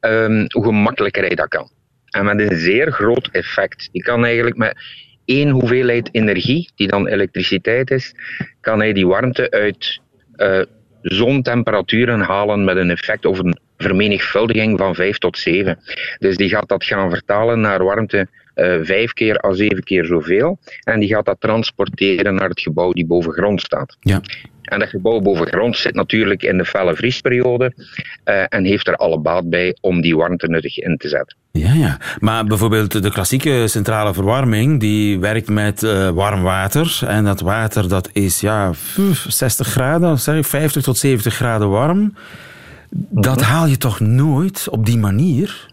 um, 0.00 0.46
hoe 0.48 0.64
gemakkelijker 0.64 1.24
hij 1.24 1.34
dat 1.34 1.48
kan. 1.48 1.70
En 2.08 2.24
met 2.24 2.40
een 2.40 2.58
zeer 2.58 2.92
groot 2.92 3.28
effect. 3.32 3.88
Die 3.92 4.02
kan 4.02 4.24
eigenlijk 4.24 4.56
met 4.56 4.78
één 5.28 5.48
hoeveelheid 5.50 6.08
energie, 6.12 6.70
die 6.76 6.88
dan 6.88 7.06
elektriciteit 7.06 7.90
is, 7.90 8.14
kan 8.60 8.78
hij 8.78 8.92
die 8.92 9.06
warmte 9.06 9.50
uit 9.50 10.00
uh, 10.36 10.62
zontemperaturen 11.02 12.20
halen 12.20 12.64
met 12.64 12.76
een 12.76 12.90
effect 12.90 13.26
over 13.26 13.44
een 13.44 13.58
vermenigvuldiging 13.76 14.78
van 14.78 14.94
5 14.94 15.18
tot 15.18 15.38
7. 15.38 15.78
Dus 16.18 16.36
die 16.36 16.48
gaat 16.48 16.68
dat 16.68 16.84
gaan 16.84 17.10
vertalen 17.10 17.60
naar 17.60 17.84
warmte 17.84 18.28
vijf 18.82 19.12
keer 19.12 19.44
à 19.44 19.52
zeven 19.52 19.82
keer 19.82 20.04
zoveel. 20.04 20.58
En 20.82 21.00
die 21.00 21.08
gaat 21.08 21.24
dat 21.24 21.40
transporteren 21.40 22.34
naar 22.34 22.48
het 22.48 22.60
gebouw 22.60 22.92
die 22.92 23.06
boven 23.06 23.32
grond 23.32 23.60
staat. 23.60 23.96
Ja. 24.00 24.20
En 24.68 24.78
dat 24.78 24.88
gebouw 24.88 25.20
boven 25.20 25.46
grond 25.46 25.76
zit 25.76 25.94
natuurlijk 25.94 26.42
in 26.42 26.58
de 26.58 26.64
felle 26.64 26.96
vriesperiode 26.96 27.72
uh, 28.24 28.44
en 28.48 28.64
heeft 28.64 28.88
er 28.88 28.96
alle 28.96 29.18
baat 29.18 29.50
bij 29.50 29.76
om 29.80 30.00
die 30.00 30.16
warmte 30.16 30.48
nuttig 30.48 30.78
in 30.78 30.96
te 30.96 31.08
zetten. 31.08 31.36
Ja, 31.52 31.72
ja. 31.72 31.98
Maar 32.18 32.44
bijvoorbeeld 32.44 33.02
de 33.02 33.10
klassieke 33.10 33.64
centrale 33.66 34.14
verwarming, 34.14 34.80
die 34.80 35.18
werkt 35.18 35.48
met 35.48 35.82
uh, 35.82 36.08
warm 36.10 36.42
water. 36.42 37.00
En 37.06 37.24
dat 37.24 37.40
water 37.40 37.88
dat 37.88 38.10
is 38.12 38.40
ja, 38.40 38.72
60 39.28 39.66
graden, 39.66 40.18
zeg 40.18 40.46
50 40.46 40.82
tot 40.82 40.98
70 40.98 41.34
graden 41.34 41.70
warm. 41.70 42.14
Dat 43.10 43.40
haal 43.40 43.66
je 43.66 43.76
toch 43.76 44.00
nooit 44.00 44.68
op 44.70 44.86
die 44.86 44.98
manier? 44.98 45.67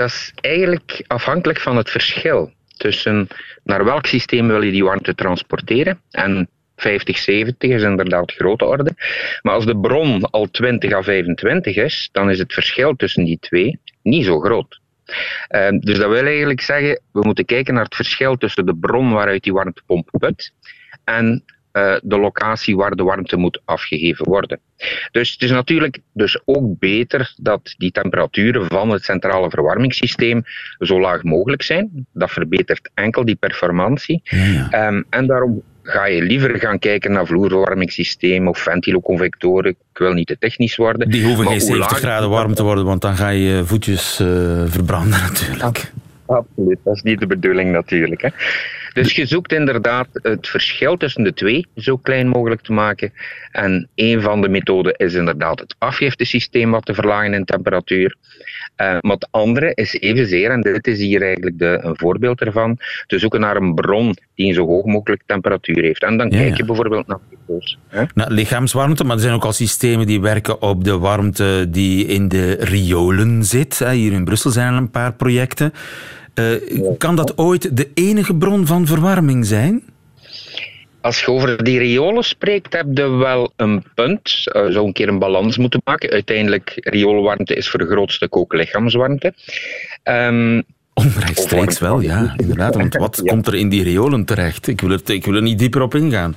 Dat 0.00 0.08
is 0.08 0.32
eigenlijk 0.40 1.04
afhankelijk 1.06 1.60
van 1.60 1.76
het 1.76 1.90
verschil 1.90 2.52
tussen 2.76 3.28
naar 3.64 3.84
welk 3.84 4.06
systeem 4.06 4.46
wil 4.46 4.62
je 4.62 4.70
die 4.70 4.84
warmte 4.84 5.14
transporteren. 5.14 6.00
En 6.10 6.48
50, 6.76 7.18
70 7.18 7.70
is 7.70 7.82
inderdaad 7.82 8.32
grote 8.32 8.64
orde. 8.64 8.94
Maar 9.42 9.54
als 9.54 9.66
de 9.66 9.78
bron 9.78 10.30
al 10.30 10.50
20 10.50 10.92
à 10.92 11.02
25 11.02 11.76
is, 11.76 12.08
dan 12.12 12.30
is 12.30 12.38
het 12.38 12.52
verschil 12.52 12.96
tussen 12.96 13.24
die 13.24 13.38
twee 13.40 13.78
niet 14.02 14.24
zo 14.24 14.40
groot. 14.40 14.80
Uh, 15.50 15.68
dus 15.70 15.98
dat 15.98 16.10
wil 16.10 16.26
eigenlijk 16.26 16.60
zeggen, 16.60 17.00
we 17.12 17.20
moeten 17.20 17.44
kijken 17.44 17.74
naar 17.74 17.84
het 17.84 17.94
verschil 17.94 18.36
tussen 18.36 18.66
de 18.66 18.76
bron 18.76 19.12
waaruit 19.12 19.42
die 19.42 19.52
warmtepomp 19.52 20.08
put 20.18 20.52
en 21.04 21.44
de 22.02 22.18
locatie 22.18 22.76
waar 22.76 22.90
de 22.90 23.02
warmte 23.02 23.36
moet 23.36 23.60
afgegeven 23.64 24.24
worden. 24.24 24.60
Dus 25.12 25.32
het 25.32 25.42
is 25.42 25.50
natuurlijk 25.50 25.98
dus 26.12 26.40
ook 26.44 26.78
beter 26.78 27.34
dat 27.36 27.74
die 27.78 27.90
temperaturen 27.90 28.66
van 28.66 28.90
het 28.90 29.04
centrale 29.04 29.50
verwarmingssysteem 29.50 30.42
zo 30.78 31.00
laag 31.00 31.22
mogelijk 31.22 31.62
zijn. 31.62 32.06
Dat 32.12 32.30
verbetert 32.30 32.90
enkel 32.94 33.24
die 33.24 33.36
performantie. 33.36 34.20
Ja. 34.24 34.86
Um, 34.88 35.04
en 35.10 35.26
daarom 35.26 35.62
ga 35.82 36.06
je 36.06 36.22
liever 36.22 36.58
gaan 36.58 36.78
kijken 36.78 37.12
naar 37.12 37.26
vloerverwarmingssysteem 37.26 38.48
of 38.48 38.58
ventiloconvectoren. 38.58 39.70
Ik 39.70 39.98
wil 39.98 40.12
niet 40.12 40.26
te 40.26 40.38
technisch 40.38 40.76
worden. 40.76 41.10
Die 41.10 41.24
hoeven 41.24 41.46
geen 41.46 41.60
70 41.60 41.98
graden 41.98 42.30
warm 42.30 42.54
te 42.54 42.62
worden, 42.62 42.84
want 42.84 43.00
dan 43.00 43.16
ga 43.16 43.28
je 43.28 43.42
je 43.42 43.64
voetjes 43.64 44.20
uh, 44.20 44.28
verbranden 44.66 45.20
natuurlijk. 45.20 45.92
Absoluut, 46.26 46.78
dat 46.84 46.94
is 46.94 47.02
niet 47.02 47.20
de 47.20 47.26
bedoeling 47.26 47.72
natuurlijk. 47.72 48.22
Hè. 48.22 48.28
Dus 48.92 49.14
je 49.14 49.26
zoekt 49.26 49.52
inderdaad 49.52 50.08
het 50.12 50.48
verschil 50.48 50.96
tussen 50.96 51.24
de 51.24 51.34
twee 51.34 51.66
zo 51.76 51.96
klein 51.96 52.28
mogelijk 52.28 52.60
te 52.60 52.72
maken. 52.72 53.12
En 53.52 53.88
een 53.94 54.20
van 54.20 54.40
de 54.40 54.48
methoden 54.48 54.94
is 54.96 55.14
inderdaad 55.14 55.60
het 55.60 55.74
afgiftesysteem 55.78 56.70
wat 56.70 56.84
te 56.84 56.94
verlagen 56.94 57.34
in 57.34 57.44
temperatuur. 57.44 58.16
Uh, 58.80 58.96
maar 59.00 59.14
het 59.14 59.28
andere 59.30 59.72
is 59.74 59.92
evenzeer, 60.00 60.50
en 60.50 60.60
dit 60.60 60.86
is 60.86 60.98
hier 60.98 61.22
eigenlijk 61.22 61.58
de, 61.58 61.78
een 61.82 61.96
voorbeeld 61.96 62.40
ervan, 62.40 62.78
te 63.06 63.18
zoeken 63.18 63.40
naar 63.40 63.56
een 63.56 63.74
bron 63.74 64.16
die 64.34 64.46
een 64.48 64.54
zo 64.54 64.66
hoog 64.66 64.84
mogelijk 64.84 65.22
temperatuur 65.26 65.82
heeft. 65.82 66.02
En 66.02 66.16
dan 66.16 66.30
Ja, 66.30 66.36
kijk 66.36 66.50
ja. 66.50 66.56
je 66.56 66.64
bijvoorbeeld 66.64 67.06
naar 67.06 67.18
glucose. 67.28 67.76
Nou, 68.14 68.32
lichaamswarmte, 68.32 69.04
maar 69.04 69.16
er 69.16 69.22
zijn 69.22 69.34
ook 69.34 69.44
al 69.44 69.52
systemen 69.52 70.06
die 70.06 70.20
werken 70.20 70.62
op 70.62 70.84
de 70.84 70.98
warmte 70.98 71.66
die 71.68 72.06
in 72.06 72.28
de 72.28 72.56
riolen 72.60 73.44
zit. 73.44 73.78
Hier 73.78 74.12
in 74.12 74.24
Brussel 74.24 74.50
zijn 74.50 74.72
er 74.72 74.78
een 74.78 74.90
paar 74.90 75.12
projecten. 75.12 75.72
Eh, 76.40 76.96
kan 76.98 77.16
dat 77.16 77.38
ooit 77.38 77.76
de 77.76 77.88
enige 77.94 78.34
bron 78.34 78.66
van 78.66 78.86
verwarming 78.86 79.46
zijn? 79.46 79.82
Als 81.00 81.20
je 81.20 81.30
over 81.30 81.64
die 81.64 81.78
riolen 81.78 82.24
spreekt, 82.24 82.72
heb 82.72 82.86
je 82.94 83.08
wel 83.08 83.52
een 83.56 83.84
punt. 83.94 84.42
Uh, 84.46 84.66
zou 84.70 84.86
een 84.86 84.92
keer 84.92 85.08
een 85.08 85.18
balans 85.18 85.58
moeten 85.58 85.80
maken. 85.84 86.10
Uiteindelijk, 86.10 86.72
rioolwarmte 86.76 87.54
is 87.54 87.68
voor 87.68 87.80
een 87.80 87.86
groot 87.86 88.12
stuk 88.12 88.36
ook 88.36 88.52
lichaamswarmte. 88.52 89.34
Ehm, 90.02 90.60
Onrechtstreeks 90.94 91.78
wel, 91.78 92.00
ja, 92.00 92.34
inderdaad. 92.36 92.74
Want 92.74 92.94
wat 92.96 93.20
Ja. 93.24 93.32
komt 93.32 93.46
er 93.46 93.54
in 93.54 93.68
die 93.68 93.82
riolen 93.82 94.24
terecht? 94.24 94.66
Ik 94.66 94.80
wil, 94.80 94.90
er, 94.90 95.00
ik 95.04 95.24
wil 95.24 95.34
er 95.34 95.42
niet 95.42 95.58
dieper 95.58 95.82
op 95.82 95.94
ingaan. 95.94 96.36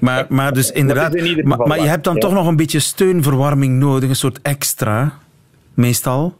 Maar, 0.00 0.26
maar 0.28 0.52
dus 0.52 0.70
inderdaad, 0.82 1.14
in 1.14 1.46
maar, 1.46 1.80
je 1.80 1.88
hebt 1.88 2.04
dan 2.04 2.14
ja. 2.14 2.20
toch 2.20 2.32
nog 2.32 2.46
een 2.46 2.56
beetje 2.56 2.80
steunverwarming 2.80 3.78
nodig, 3.78 4.08
een 4.08 4.16
soort 4.16 4.38
extra, 4.42 5.18
meestal. 5.74 6.36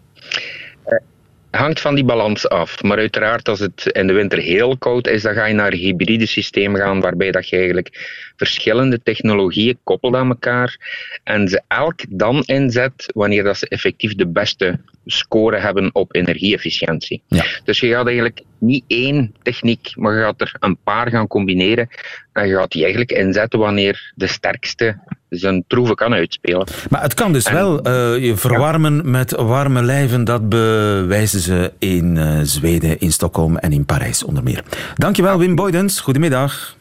Hangt 1.56 1.80
van 1.80 1.94
die 1.94 2.04
balans 2.04 2.48
af. 2.48 2.82
Maar 2.82 2.98
uiteraard, 2.98 3.48
als 3.48 3.58
het 3.58 3.86
in 3.86 4.06
de 4.06 4.12
winter 4.12 4.38
heel 4.38 4.78
koud 4.78 5.06
is, 5.06 5.22
dan 5.22 5.34
ga 5.34 5.44
je 5.44 5.54
naar 5.54 5.72
een 5.72 5.78
hybride 5.78 6.26
systeem 6.26 6.74
gaan, 6.74 7.00
waarbij 7.00 7.30
dat 7.30 7.48
je 7.48 7.56
eigenlijk 7.56 7.90
verschillende 8.36 9.02
technologieën 9.02 9.78
koppelt 9.82 10.14
aan 10.14 10.28
elkaar 10.28 10.76
en 11.24 11.48
ze 11.48 11.62
elk 11.68 12.00
dan 12.08 12.42
inzet 12.44 13.10
wanneer 13.14 13.42
dat 13.42 13.56
ze 13.58 13.68
effectief 13.68 14.14
de 14.14 14.26
beste 14.26 14.78
score 15.06 15.58
hebben 15.58 15.90
op 15.94 16.14
energie-efficiëntie. 16.14 17.22
Ja. 17.26 17.44
Dus 17.64 17.80
je 17.80 17.88
gaat 17.88 18.06
eigenlijk 18.06 18.42
niet 18.58 18.84
één 18.86 19.34
techniek, 19.42 19.92
maar 19.96 20.16
je 20.16 20.22
gaat 20.22 20.40
er 20.40 20.54
een 20.60 20.76
paar 20.84 21.10
gaan 21.10 21.26
combineren 21.26 21.88
en 22.32 22.48
je 22.48 22.54
gaat 22.56 22.72
die 22.72 22.82
eigenlijk 22.82 23.12
inzetten 23.12 23.58
wanneer 23.58 24.12
de 24.14 24.26
sterkste 24.26 24.98
zijn 25.28 25.64
troeven 25.66 25.94
kan 25.94 26.12
uitspelen. 26.14 26.66
Maar 26.90 27.02
het 27.02 27.14
kan 27.14 27.32
dus 27.32 27.44
En- 27.44 27.54
wel 27.54 27.82
eh, 27.82 28.24
je 28.24 28.36
verwarmen 28.36 29.10
met 29.10 29.30
warme 29.30 29.82
lijven. 29.82 30.24
Dat 30.24 30.48
bewijzen 30.48 31.40
ze 31.40 31.72
in 31.78 32.16
eh, 32.16 32.40
Zweden, 32.42 32.98
in 32.98 33.12
Stockholm 33.12 33.56
en 33.56 33.72
in 33.72 33.84
Parijs 33.84 34.24
onder 34.24 34.42
meer. 34.42 34.62
Dankjewel 34.94 35.38
Wim 35.38 35.54
Boydens. 35.54 36.00
Goedemiddag. 36.00 36.76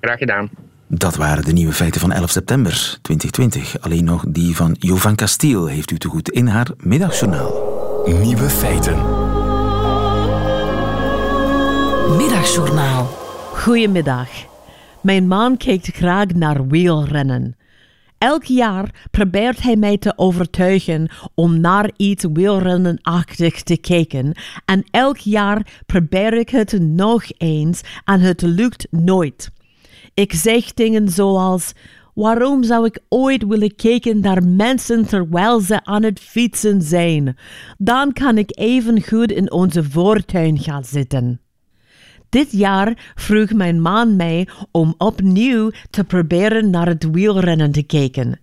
Graag 0.00 0.18
gedaan. 0.18 0.50
Dat 0.88 1.16
waren 1.16 1.44
de 1.44 1.52
nieuwe 1.52 1.72
feiten 1.72 2.00
van 2.00 2.12
11 2.12 2.30
september 2.30 2.98
2020. 3.02 3.80
Alleen 3.80 4.04
nog 4.04 4.24
die 4.28 4.56
van 4.56 4.76
Jovan 4.78 5.14
Castiel 5.14 5.66
heeft 5.66 5.90
u 5.90 5.98
te 5.98 6.08
goed 6.08 6.30
in 6.30 6.46
haar 6.46 6.70
middagjournaal. 6.78 7.72
Nieuwe 8.04 8.50
feiten. 8.50 8.96
Middagjournaal. 12.16 13.06
Goedemiddag. 13.52 14.28
Mijn 15.00 15.26
man 15.26 15.56
kijkt 15.56 15.86
graag 15.86 16.26
naar 16.26 16.66
wielrennen. 16.66 17.56
Elk 18.18 18.44
jaar 18.44 19.08
probeert 19.10 19.62
hij 19.62 19.76
mij 19.76 19.98
te 19.98 20.12
overtuigen 20.16 21.08
om 21.34 21.60
naar 21.60 21.90
iets 21.96 22.24
wielrennenachtig 22.32 23.62
te 23.62 23.76
kijken. 23.76 24.32
En 24.64 24.84
elk 24.90 25.16
jaar 25.16 25.82
probeer 25.86 26.32
ik 26.32 26.48
het 26.48 26.78
nog 26.80 27.24
eens 27.38 27.80
en 28.04 28.20
het 28.20 28.42
lukt 28.42 28.86
nooit. 28.90 29.50
Ik 30.14 30.32
zeg 30.32 30.74
dingen 30.74 31.08
zoals: 31.08 31.72
Waarom 32.14 32.64
zou 32.64 32.86
ik 32.86 33.02
ooit 33.08 33.46
willen 33.46 33.74
kijken 33.74 34.20
naar 34.20 34.44
mensen 34.44 35.06
terwijl 35.06 35.60
ze 35.60 35.84
aan 35.84 36.02
het 36.02 36.20
fietsen 36.20 36.82
zijn? 36.82 37.36
Dan 37.78 38.12
kan 38.12 38.38
ik 38.38 38.58
even 38.58 39.02
goed 39.02 39.32
in 39.32 39.52
onze 39.52 39.84
voortuin 39.84 40.58
gaan 40.58 40.84
zitten. 40.84 41.40
Dit 42.28 42.52
jaar 42.52 43.12
vroeg 43.14 43.52
mijn 43.52 43.80
man 43.80 44.16
mij 44.16 44.48
om 44.70 44.94
opnieuw 44.98 45.70
te 45.90 46.04
proberen 46.04 46.70
naar 46.70 46.86
het 46.86 47.10
wielrennen 47.10 47.72
te 47.72 47.82
kijken. 47.82 48.40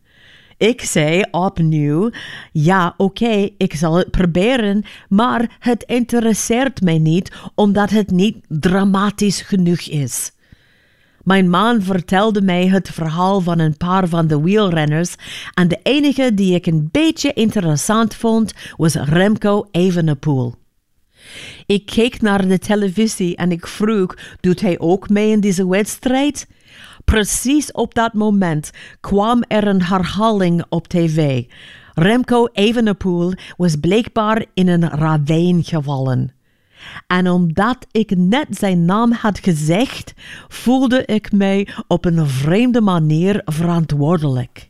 Ik 0.57 0.81
zei 0.81 1.23
opnieuw: 1.31 2.09
Ja, 2.51 2.93
oké, 2.97 3.49
ik 3.57 3.73
zal 3.73 3.93
het 3.93 4.11
proberen, 4.11 4.83
maar 5.09 5.57
het 5.59 5.83
interesseert 5.83 6.81
mij 6.81 6.97
niet 6.97 7.31
omdat 7.55 7.89
het 7.89 8.11
niet 8.11 8.37
dramatisch 8.47 9.41
genoeg 9.41 9.81
is. 9.81 10.31
Mijn 11.23 11.49
man 11.49 11.81
vertelde 11.81 12.41
mij 12.41 12.67
het 12.67 12.89
verhaal 12.89 13.41
van 13.41 13.59
een 13.59 13.77
paar 13.77 14.07
van 14.07 14.27
de 14.27 14.41
wielrenners 14.41 15.15
en 15.53 15.67
de 15.67 15.79
enige 15.83 16.33
die 16.33 16.55
ik 16.55 16.65
een 16.65 16.89
beetje 16.91 17.33
interessant 17.33 18.15
vond 18.15 18.53
was 18.77 18.95
Remco 18.95 19.67
Evenepoel. 19.71 20.53
Ik 21.65 21.85
keek 21.85 22.21
naar 22.21 22.47
de 22.47 22.59
televisie 22.59 23.35
en 23.35 23.51
ik 23.51 23.67
vroeg: 23.67 24.17
doet 24.39 24.61
hij 24.61 24.79
ook 24.79 25.09
mee 25.09 25.31
in 25.31 25.39
deze 25.39 25.67
wedstrijd? 25.67 26.47
Precies 27.05 27.71
op 27.71 27.93
dat 27.93 28.13
moment 28.13 28.71
kwam 28.99 29.43
er 29.47 29.67
een 29.67 29.83
herhaling 29.83 30.65
op 30.69 30.87
tv. 30.87 31.43
Remco 31.93 32.47
Evenepoel 32.51 33.33
was 33.57 33.75
blijkbaar 33.75 34.45
in 34.53 34.67
een 34.67 34.89
ravijn 34.89 35.63
gevallen. 35.63 36.40
En 37.07 37.29
omdat 37.29 37.77
ik 37.91 38.17
net 38.17 38.47
zijn 38.49 38.85
naam 38.85 39.11
had 39.11 39.39
gezegd, 39.39 40.13
voelde 40.47 41.05
ik 41.05 41.31
mij 41.31 41.67
op 41.87 42.05
een 42.05 42.27
vreemde 42.27 42.81
manier 42.81 43.41
verantwoordelijk. 43.45 44.69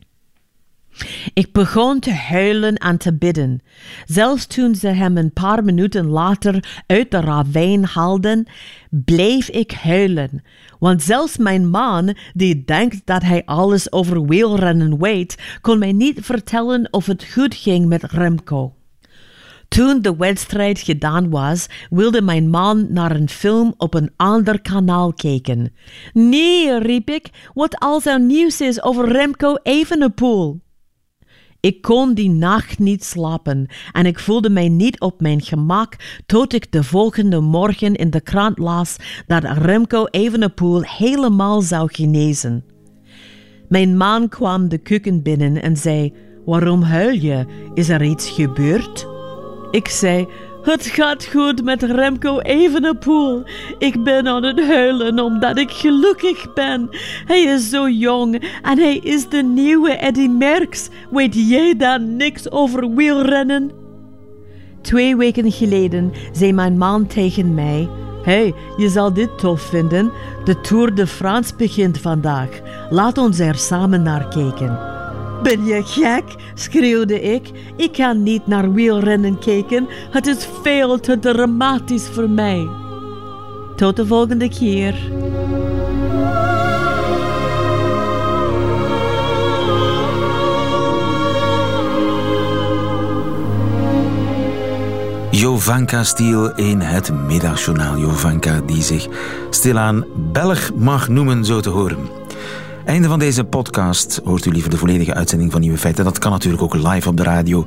Ik 1.34 1.52
begon 1.52 2.00
te 2.00 2.12
huilen 2.12 2.74
en 2.74 2.98
te 2.98 3.14
bidden. 3.14 3.60
Zelfs 4.04 4.46
toen 4.46 4.74
ze 4.74 4.88
hem 4.88 5.16
een 5.16 5.32
paar 5.32 5.64
minuten 5.64 6.06
later 6.06 6.82
uit 6.86 7.10
de 7.10 7.20
ravijn 7.20 7.84
haalden, 7.84 8.46
bleef 8.90 9.48
ik 9.48 9.72
huilen. 9.72 10.42
Want 10.78 11.02
zelfs 11.02 11.36
mijn 11.36 11.70
man, 11.70 12.16
die 12.34 12.64
denkt 12.64 13.00
dat 13.04 13.22
hij 13.22 13.44
alles 13.44 13.92
over 13.92 14.26
wielrennen 14.26 14.98
weet, 14.98 15.58
kon 15.60 15.78
mij 15.78 15.92
niet 15.92 16.18
vertellen 16.22 16.88
of 16.90 17.06
het 17.06 17.24
goed 17.24 17.54
ging 17.54 17.86
met 17.86 18.02
Remco. 18.02 18.74
Toen 19.72 20.02
de 20.02 20.16
wedstrijd 20.16 20.80
gedaan 20.80 21.30
was, 21.30 21.66
wilde 21.90 22.22
mijn 22.22 22.50
man 22.50 22.86
naar 22.90 23.16
een 23.16 23.28
film 23.28 23.74
op 23.76 23.94
een 23.94 24.10
ander 24.16 24.60
kanaal 24.60 25.12
kijken. 25.12 25.72
Nee, 26.12 26.78
riep 26.78 27.10
ik, 27.10 27.50
wat 27.54 27.78
als 27.78 28.06
er 28.06 28.20
nieuws 28.20 28.60
is 28.60 28.82
over 28.82 29.08
Remco 29.08 29.54
Evenepoel. 29.62 30.60
Ik 31.60 31.82
kon 31.82 32.14
die 32.14 32.30
nacht 32.30 32.78
niet 32.78 33.04
slapen 33.04 33.66
en 33.92 34.06
ik 34.06 34.18
voelde 34.18 34.50
mij 34.50 34.68
niet 34.68 35.00
op 35.00 35.20
mijn 35.20 35.40
gemak 35.40 35.96
tot 36.26 36.52
ik 36.52 36.72
de 36.72 36.82
volgende 36.82 37.40
morgen 37.40 37.94
in 37.94 38.10
de 38.10 38.20
krant 38.20 38.58
las 38.58 38.96
dat 39.26 39.44
Remco 39.44 40.04
Evenepoel 40.04 40.82
helemaal 40.82 41.60
zou 41.60 41.88
genezen. 41.92 42.64
Mijn 43.68 43.96
man 43.96 44.28
kwam 44.28 44.68
de 44.68 44.78
keuken 44.78 45.22
binnen 45.22 45.62
en 45.62 45.76
zei: 45.76 46.12
Waarom 46.44 46.82
huil 46.82 47.14
je? 47.14 47.46
Is 47.74 47.88
er 47.88 48.02
iets 48.02 48.30
gebeurd? 48.30 49.11
Ik 49.72 49.88
zei: 49.88 50.28
Het 50.62 50.86
gaat 50.86 51.24
goed 51.24 51.64
met 51.64 51.82
Remco 51.82 52.40
Evenepoel. 52.40 53.42
Ik 53.78 54.04
ben 54.04 54.26
aan 54.26 54.42
het 54.42 54.60
huilen 54.66 55.18
omdat 55.18 55.58
ik 55.58 55.70
gelukkig 55.70 56.52
ben. 56.52 56.88
Hij 57.26 57.42
is 57.42 57.70
zo 57.70 57.88
jong 57.88 58.42
en 58.62 58.78
hij 58.78 58.96
is 58.96 59.28
de 59.28 59.42
nieuwe 59.42 59.96
Eddy 59.96 60.26
Merckx. 60.26 60.88
Weet 61.10 61.48
jij 61.48 61.76
dan 61.76 62.16
niks 62.16 62.50
over 62.50 62.94
wielrennen? 62.94 63.70
Twee 64.80 65.16
weken 65.16 65.52
geleden 65.52 66.12
zei 66.32 66.52
mijn 66.52 66.78
man 66.78 67.06
tegen 67.06 67.54
mij: 67.54 67.88
Hey, 68.22 68.54
je 68.76 68.88
zal 68.88 69.12
dit 69.12 69.38
tof 69.38 69.60
vinden. 69.60 70.12
De 70.44 70.60
Tour 70.60 70.94
de 70.94 71.06
France 71.06 71.56
begint 71.56 71.98
vandaag. 71.98 72.60
Laat 72.90 73.18
ons 73.18 73.38
er 73.38 73.54
samen 73.54 74.02
naar 74.02 74.28
kijken. 74.28 75.01
Ben 75.42 75.64
je 75.64 75.82
gek? 75.82 76.24
schreeuwde 76.54 77.20
ik. 77.20 77.50
Ik 77.76 77.92
kan 77.92 78.22
niet 78.22 78.46
naar 78.46 78.72
wielrennen 78.72 79.38
kijken. 79.38 79.88
Het 80.10 80.26
is 80.26 80.48
veel 80.62 81.00
te 81.00 81.18
dramatisch 81.18 82.08
voor 82.08 82.30
mij. 82.30 82.68
Tot 83.76 83.96
de 83.96 84.06
volgende 84.06 84.48
keer. 84.48 84.94
Jovanka-stiel 95.30 96.54
in 96.54 96.80
het 96.80 97.12
middagjournaal. 97.26 97.98
Jovanka 97.98 98.60
die 98.66 98.82
zich 98.82 99.06
stilaan 99.50 100.04
Belg 100.32 100.74
mag 100.74 101.08
noemen, 101.08 101.44
zo 101.44 101.60
te 101.60 101.70
horen. 101.70 102.21
Einde 102.84 103.08
van 103.08 103.18
deze 103.18 103.44
podcast. 103.44 104.20
Hoort 104.24 104.44
u 104.44 104.50
liever 104.50 104.70
de 104.70 104.76
volledige 104.76 105.14
uitzending 105.14 105.52
van 105.52 105.60
Nieuwe 105.60 105.78
Feiten? 105.78 106.04
Dat 106.04 106.18
kan 106.18 106.30
natuurlijk 106.30 106.62
ook 106.62 106.74
live 106.74 107.08
op 107.08 107.16
de 107.16 107.22
radio. 107.22 107.66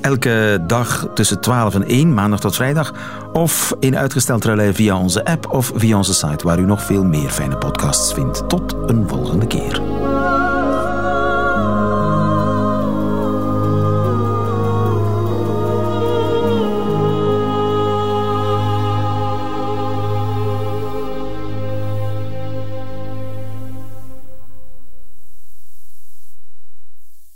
Elke 0.00 0.64
dag 0.66 1.08
tussen 1.14 1.40
12 1.40 1.74
en 1.74 1.86
1, 1.86 2.14
maandag 2.14 2.40
tot 2.40 2.54
vrijdag. 2.54 2.94
Of 3.32 3.76
in 3.80 3.96
uitgesteld 3.96 4.44
relais 4.44 4.74
via 4.74 4.98
onze 4.98 5.24
app 5.24 5.50
of 5.50 5.72
via 5.74 5.96
onze 5.96 6.14
site, 6.14 6.44
waar 6.46 6.58
u 6.58 6.64
nog 6.64 6.82
veel 6.82 7.04
meer 7.04 7.30
fijne 7.30 7.58
podcasts 7.58 8.14
vindt. 8.14 8.48
Tot 8.48 8.74
een 8.86 9.08
volgende 9.08 9.46
keer. 9.46 9.82